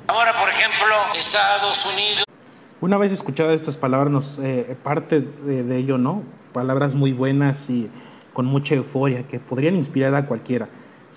Ahora, 0.07 0.33
por 0.33 0.49
ejemplo, 0.49 0.95
Estados 1.13 1.85
Unidos. 1.85 2.23
Una 2.81 2.97
vez 2.97 3.11
escuchadas 3.11 3.53
estas 3.53 3.77
palabras, 3.77 4.39
eh, 4.41 4.75
parte 4.81 5.21
de, 5.21 5.63
de 5.63 5.77
ello, 5.77 5.99
¿no? 5.99 6.23
Palabras 6.51 6.95
muy 6.95 7.13
buenas 7.13 7.69
y 7.69 7.91
con 8.33 8.47
mucha 8.47 8.73
euforia 8.73 9.27
que 9.27 9.39
podrían 9.39 9.75
inspirar 9.75 10.15
a 10.15 10.25
cualquiera 10.25 10.67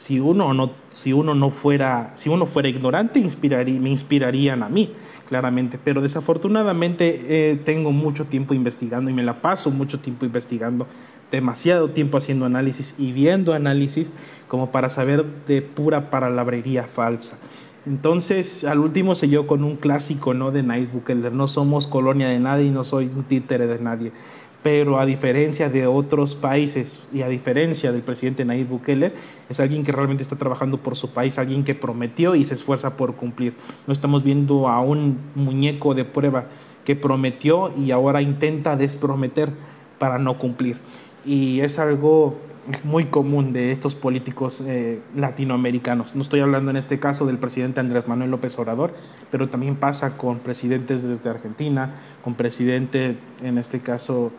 si 0.04 0.18
uno 0.18 0.54
no, 0.54 0.70
si 0.94 1.12
uno 1.12 1.34
no 1.34 1.50
fuera, 1.50 2.12
si 2.16 2.30
uno 2.30 2.46
fuera 2.46 2.70
ignorante, 2.70 3.18
inspiraría, 3.18 3.78
me 3.78 3.90
inspirarían 3.90 4.62
a 4.62 4.68
mí, 4.70 4.94
claramente. 5.28 5.78
Pero 5.82 6.00
desafortunadamente 6.00 7.20
eh, 7.28 7.60
tengo 7.66 7.92
mucho 7.92 8.24
tiempo 8.24 8.54
investigando 8.54 9.10
y 9.10 9.14
me 9.14 9.22
la 9.22 9.42
paso 9.42 9.70
mucho 9.70 10.00
tiempo 10.00 10.24
investigando, 10.24 10.86
demasiado 11.30 11.90
tiempo 11.90 12.16
haciendo 12.16 12.46
análisis 12.46 12.94
y 12.96 13.12
viendo 13.12 13.52
análisis 13.52 14.10
como 14.48 14.70
para 14.70 14.88
saber 14.88 15.26
de 15.46 15.60
pura 15.60 16.08
palabrería 16.08 16.84
falsa. 16.84 17.36
Entonces, 17.84 18.64
al 18.64 18.78
último 18.78 19.14
se 19.14 19.28
yo 19.28 19.46
con 19.46 19.64
un 19.64 19.76
clásico, 19.76 20.32
¿no? 20.32 20.50
De 20.50 20.62
Night 20.62 20.90
no 21.32 21.46
somos 21.46 21.86
colonia 21.86 22.28
de 22.28 22.40
nadie 22.40 22.66
y 22.66 22.70
no 22.70 22.84
soy 22.84 23.06
un 23.14 23.24
títere 23.24 23.66
de 23.66 23.78
nadie 23.78 24.12
pero 24.62 24.98
a 24.98 25.06
diferencia 25.06 25.68
de 25.68 25.86
otros 25.86 26.34
países 26.34 26.98
y 27.12 27.22
a 27.22 27.28
diferencia 27.28 27.92
del 27.92 28.02
presidente 28.02 28.44
Nayib 28.44 28.68
Bukele, 28.68 29.12
es 29.48 29.58
alguien 29.58 29.84
que 29.84 29.92
realmente 29.92 30.22
está 30.22 30.36
trabajando 30.36 30.78
por 30.78 30.96
su 30.96 31.10
país, 31.10 31.38
alguien 31.38 31.64
que 31.64 31.74
prometió 31.74 32.34
y 32.34 32.44
se 32.44 32.54
esfuerza 32.54 32.96
por 32.96 33.14
cumplir. 33.14 33.54
No 33.86 33.92
estamos 33.92 34.22
viendo 34.22 34.68
a 34.68 34.80
un 34.80 35.18
muñeco 35.34 35.94
de 35.94 36.04
prueba 36.04 36.46
que 36.84 36.94
prometió 36.96 37.72
y 37.78 37.90
ahora 37.90 38.20
intenta 38.20 38.76
desprometer 38.76 39.50
para 39.98 40.18
no 40.18 40.38
cumplir. 40.38 40.78
Y 41.24 41.60
es 41.60 41.78
algo 41.78 42.36
muy 42.84 43.06
común 43.06 43.52
de 43.52 43.72
estos 43.72 43.94
políticos 43.94 44.62
eh, 44.64 45.00
latinoamericanos. 45.16 46.14
No 46.14 46.22
estoy 46.22 46.40
hablando 46.40 46.70
en 46.70 46.76
este 46.76 46.98
caso 46.98 47.26
del 47.26 47.38
presidente 47.38 47.80
Andrés 47.80 48.06
Manuel 48.06 48.30
López 48.30 48.58
Obrador, 48.58 48.94
pero 49.30 49.48
también 49.48 49.76
pasa 49.76 50.16
con 50.16 50.38
presidentes 50.38 51.02
desde 51.02 51.30
Argentina, 51.30 51.94
con 52.22 52.34
presidente, 52.34 53.16
en 53.42 53.58
este 53.58 53.80
caso, 53.80 54.30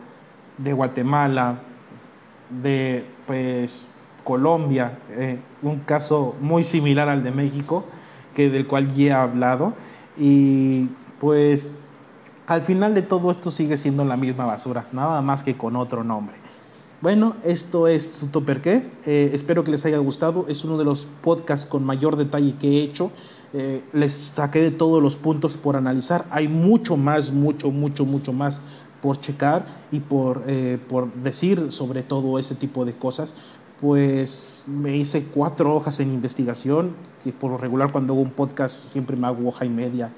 de 0.62 0.72
Guatemala, 0.72 1.60
de 2.62 3.04
pues 3.26 3.86
Colombia, 4.24 4.98
eh, 5.10 5.38
un 5.62 5.80
caso 5.80 6.34
muy 6.40 6.64
similar 6.64 7.08
al 7.08 7.22
de 7.22 7.30
México, 7.30 7.84
que 8.34 8.50
del 8.50 8.66
cual 8.66 8.94
ya 8.94 9.04
he 9.04 9.12
hablado, 9.12 9.74
y 10.16 10.88
pues 11.20 11.72
al 12.46 12.62
final 12.62 12.94
de 12.94 13.02
todo 13.02 13.30
esto 13.30 13.50
sigue 13.50 13.76
siendo 13.76 14.04
la 14.04 14.16
misma 14.16 14.44
basura, 14.44 14.86
nada 14.92 15.22
más 15.22 15.42
que 15.42 15.56
con 15.56 15.76
otro 15.76 16.04
nombre. 16.04 16.42
Bueno, 17.02 17.34
esto 17.42 17.88
es 17.88 18.04
Super 18.04 18.60
qué. 18.60 18.88
Eh, 19.06 19.30
espero 19.32 19.64
que 19.64 19.72
les 19.72 19.84
haya 19.84 19.98
gustado. 19.98 20.46
Es 20.48 20.62
uno 20.62 20.78
de 20.78 20.84
los 20.84 21.08
podcasts 21.20 21.66
con 21.66 21.84
mayor 21.84 22.14
detalle 22.14 22.54
que 22.60 22.68
he 22.68 22.82
hecho. 22.84 23.10
Eh, 23.52 23.82
les 23.92 24.12
saqué 24.12 24.60
de 24.60 24.70
todos 24.70 25.02
los 25.02 25.16
puntos 25.16 25.56
por 25.56 25.74
analizar. 25.74 26.26
Hay 26.30 26.46
mucho 26.46 26.96
más, 26.96 27.32
mucho, 27.32 27.72
mucho, 27.72 28.04
mucho 28.04 28.32
más 28.32 28.60
por 29.02 29.20
checar 29.20 29.66
y 29.90 30.00
por, 30.00 30.44
eh, 30.46 30.78
por 30.88 31.12
decir 31.12 31.70
sobre 31.70 32.02
todo 32.02 32.38
ese 32.38 32.54
tipo 32.54 32.84
de 32.84 32.94
cosas. 32.94 33.34
Pues 33.80 34.62
me 34.66 34.96
hice 34.96 35.24
cuatro 35.24 35.74
hojas 35.74 35.98
en 35.98 36.14
investigación, 36.14 36.94
que 37.24 37.32
por 37.32 37.50
lo 37.50 37.58
regular 37.58 37.90
cuando 37.90 38.12
hago 38.12 38.22
un 38.22 38.30
podcast 38.30 38.86
siempre 38.86 39.16
me 39.16 39.26
hago 39.26 39.48
hoja 39.48 39.64
y 39.64 39.68
media 39.68 40.10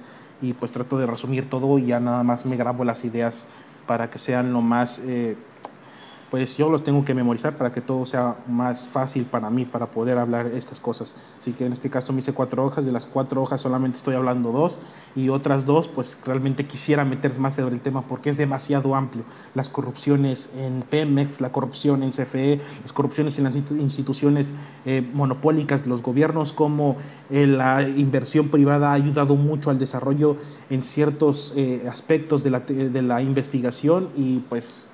y 0.43 0.53
pues 0.53 0.71
trato 0.71 0.99
de 0.99 1.07
resumir 1.07 1.49
todo 1.49 1.79
y 1.79 1.87
ya 1.87 1.99
nada 1.99 2.23
más 2.23 2.45
me 2.45 2.57
grabo 2.57 2.85
las 2.85 3.05
ideas 3.05 3.45
para 3.87 4.11
que 4.11 4.19
sean 4.19 4.53
lo 4.53 4.61
más 4.61 5.01
eh, 5.07 5.37
pues 6.35 6.57
yo 6.57 6.69
los 6.69 6.83
tengo 6.83 7.05
que 7.05 7.15
memorizar 7.15 7.57
para 7.57 7.73
que 7.73 7.81
todo 7.81 8.05
sea 8.05 8.39
más 8.49 8.89
fácil 8.89 9.25
para 9.25 9.51
mí, 9.51 9.67
para 9.67 9.93
poder 9.93 10.19
hablar 10.19 10.49
estas 10.49 10.81
cosas. 10.81 11.15
Así 11.41 11.53
que 11.53 11.65
en 11.65 11.73
este 11.73 11.91
caso 11.91 12.13
me 12.13 12.19
hice 12.19 12.33
cuatro 12.33 12.65
hojas, 12.65 12.85
de 12.85 12.91
las 12.91 13.07
cuatro 13.07 13.41
hojas 13.41 13.61
solamente 13.61 13.99
estoy 13.99 14.17
hablando 14.17 14.51
dos 14.51 14.81
y 15.15 15.29
otras 15.29 15.65
dos, 15.65 15.87
pues 15.87 16.19
realmente 16.25 16.67
quisiera 16.67 17.05
meterse 17.05 17.39
más 17.39 17.55
sobre 17.55 17.77
el 17.77 17.81
tema 17.81 18.03
porque 18.03 18.31
es 18.31 18.37
demasiado 18.37 18.97
amplio. 18.97 19.23
Las 19.55 19.69
corrupciones 19.69 20.51
en 20.59 20.83
Pemex, 20.83 21.41
la 21.41 21.53
corrupción 21.53 22.03
en 22.03 22.11
CFE, 22.11 22.61
las 22.83 22.93
corrupciones 22.93 23.39
en 23.39 23.45
las 23.45 23.55
instituciones 23.55 24.55
eh, 24.87 25.09
monopólicas 25.15 25.85
de 25.85 25.89
los 25.89 26.03
gobiernos, 26.03 26.53
como 26.53 26.97
eh, 27.31 27.47
la 27.47 27.89
inversión 27.89 28.49
privada 28.49 28.91
ha 28.91 28.95
ayudado 28.95 29.37
mucho 29.37 29.71
al 29.71 29.79
desarrollo 29.79 30.37
en 30.69 30.83
ciertos 30.83 31.53
eh, 31.55 31.87
aspectos 31.89 32.43
de 32.43 32.51
la, 32.51 32.59
de 32.59 33.03
la 33.03 33.23
investigación 33.23 34.09
y 34.17 34.41
pues 34.41 34.89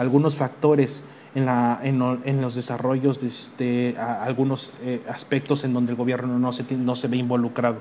algunos 0.00 0.34
factores 0.34 1.02
en, 1.34 1.44
la, 1.44 1.78
en, 1.82 2.40
los 2.40 2.54
desarrollos 2.54 3.20
de 3.20 3.26
este, 3.26 3.98
algunos 3.98 4.72
eh, 4.82 5.02
aspectos 5.10 5.62
en 5.62 5.74
donde 5.74 5.92
el 5.92 5.96
gobierno 5.96 6.38
no 6.38 6.54
se, 6.54 6.64
no 6.74 6.96
se 6.96 7.06
ve 7.06 7.18
involucrado, 7.18 7.80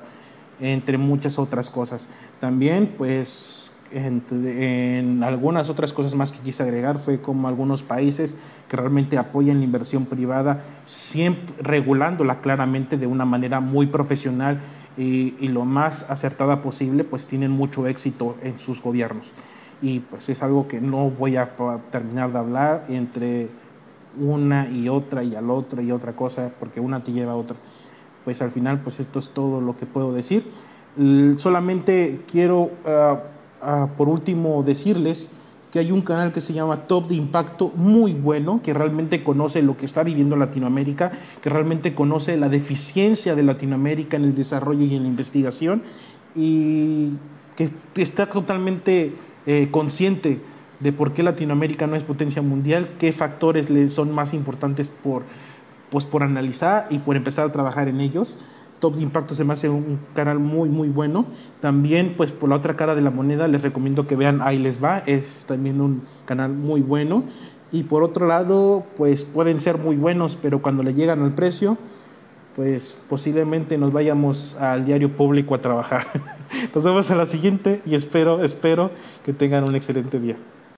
entre 0.60 0.97
muchas 0.97 1.39
otras 1.39 1.69
cosas. 1.69 2.10
También, 2.41 2.93
pues, 2.97 3.71
en, 3.91 5.23
algunas 5.23 5.69
otras 5.69 5.93
cosas 5.93 6.13
más 6.13 6.34
que 6.34 6.39
quise 6.39 6.62
agregar 6.62 6.99
fue 6.99 7.21
como 7.21 7.47
algunos 7.47 7.84
países 7.84 8.36
que 8.67 8.75
realmente 8.75 9.17
apoyan 9.17 9.60
la 9.60 9.63
inversión 9.63 10.05
privada, 10.05 10.65
siempre 10.86 11.55
regulándola 11.62 12.41
claramente 12.41 12.97
de 12.97 13.08
una 13.08 13.23
manera 13.23 13.62
muy 13.62 13.88
profesional 13.88 14.60
y 14.97 15.47
lo 15.47 15.63
más 15.63 16.05
acertada 16.10 16.62
posible, 16.62 17.05
pues 17.05 17.25
tienen 17.25 17.51
mucho 17.51 17.88
éxito 17.88 18.36
en 18.43 18.60
sus 18.60 18.84
gobiernos 18.84 19.34
y 19.82 20.00
pues 20.00 20.30
es 20.30 20.42
algo 20.44 20.68
que 20.68 20.82
no 20.82 21.10
voy 21.10 21.38
a 21.38 21.52
terminar 21.92 22.32
de 22.32 22.38
hablar 22.39 22.86
entre 22.89 23.50
una 24.20 24.70
y 24.70 24.89
otra 24.89 25.24
y 25.24 25.36
al 25.36 25.50
otro 25.50 25.82
y 25.82 25.92
otra 25.92 26.13
cosa 26.15 26.52
porque 26.60 26.80
una 26.80 27.04
te 27.04 27.12
lleva 27.12 27.34
a 27.34 27.36
otra. 27.36 27.58
Pues 28.26 28.42
al 28.42 28.52
final 28.52 28.82
pues 28.82 29.00
esto 29.00 29.20
es 29.20 29.30
todo 29.30 29.62
lo 29.62 29.78
que 29.78 29.86
puedo 29.86 30.13
decir. 30.13 30.52
Solamente 31.38 32.22
quiero 32.30 32.72
ah, 32.86 33.22
ah, 33.62 33.89
por 33.96 34.10
último 34.10 34.63
decirles 34.63 35.30
que 35.72 35.80
hay 35.80 35.92
un 35.92 36.02
canal 36.02 36.34
que 36.34 36.42
se 36.42 36.52
llama 36.52 36.88
Top 36.88 37.08
de 37.08 37.15
Impacto 37.15 37.72
muy 37.76 38.13
bueno, 38.13 38.60
que 38.63 38.74
realmente 38.74 39.24
conoce 39.24 39.62
lo 39.62 39.78
que 39.78 39.86
está 39.86 40.02
viviendo 40.02 40.36
Latinoamérica, 40.36 41.12
que 41.44 41.50
realmente 41.50 41.94
conoce 41.94 42.38
la 42.38 42.50
deficiencia 42.50 43.36
de 43.36 43.44
Latinoamérica 43.44 44.18
en 44.18 44.24
el 44.24 44.36
desarrollo 44.36 44.84
y 44.84 44.96
en 44.96 45.04
la 45.04 45.10
investigación 45.10 45.84
y 46.36 47.13
que 47.56 48.02
está 48.02 48.28
totalmente 48.28 49.13
eh, 49.51 49.69
consciente 49.71 50.39
de 50.79 50.93
por 50.93 51.13
qué 51.13 51.23
Latinoamérica 51.23 51.88
no 51.88 51.95
es 51.95 52.03
potencia 52.03 52.43
mundial, 52.43 52.89
qué 52.99 53.12
factores 53.12 53.67
le 53.71 53.89
son 53.89 54.13
más 54.13 54.35
importantes 54.35 54.91
por, 54.91 55.23
pues, 55.89 56.05
por 56.05 56.21
analizar 56.21 56.85
y 56.91 56.99
por 56.99 57.15
empezar 57.15 57.47
a 57.47 57.51
trabajar 57.51 57.88
en 57.88 57.99
ellos. 57.99 58.38
Top 58.77 58.93
de 58.93 59.01
Impacto 59.01 59.33
se 59.33 59.43
me 59.43 59.53
hace 59.53 59.67
un 59.67 60.01
canal 60.13 60.38
muy, 60.38 60.69
muy 60.69 60.89
bueno. 60.89 61.25
También, 61.62 62.13
pues 62.15 62.31
por 62.31 62.47
la 62.47 62.57
otra 62.57 62.75
cara 62.75 62.93
de 62.93 63.01
la 63.01 63.09
moneda, 63.09 63.47
les 63.47 63.63
recomiendo 63.63 64.05
que 64.05 64.15
vean 64.15 64.43
Ahí 64.43 64.59
les 64.59 64.83
va, 64.83 64.99
es 65.07 65.45
también 65.47 65.81
un 65.81 66.03
canal 66.25 66.51
muy 66.51 66.81
bueno. 66.81 67.23
Y 67.71 67.85
por 67.85 68.03
otro 68.03 68.27
lado, 68.27 68.85
pues 68.97 69.23
pueden 69.23 69.62
ser 69.62 69.79
muy 69.79 69.95
buenos, 69.95 70.35
pero 70.39 70.62
cuando 70.62 70.83
le 70.83 70.93
llegan 70.93 71.23
al 71.23 71.33
precio, 71.33 71.79
pues 72.55 72.95
posiblemente 73.09 73.79
nos 73.79 73.91
vayamos 73.91 74.55
al 74.59 74.85
diario 74.85 75.12
público 75.17 75.55
a 75.55 75.62
trabajar. 75.62 76.05
Nos 76.73 76.83
vemos 76.83 77.09
a 77.12 77.15
la 77.15 77.25
siguiente 77.25 77.81
y 77.85 77.95
espero, 77.95 78.43
espero 78.43 78.91
que 79.23 79.33
tengan 79.33 79.63
un 79.63 79.75
excelente 79.75 80.19
día. 80.19 80.38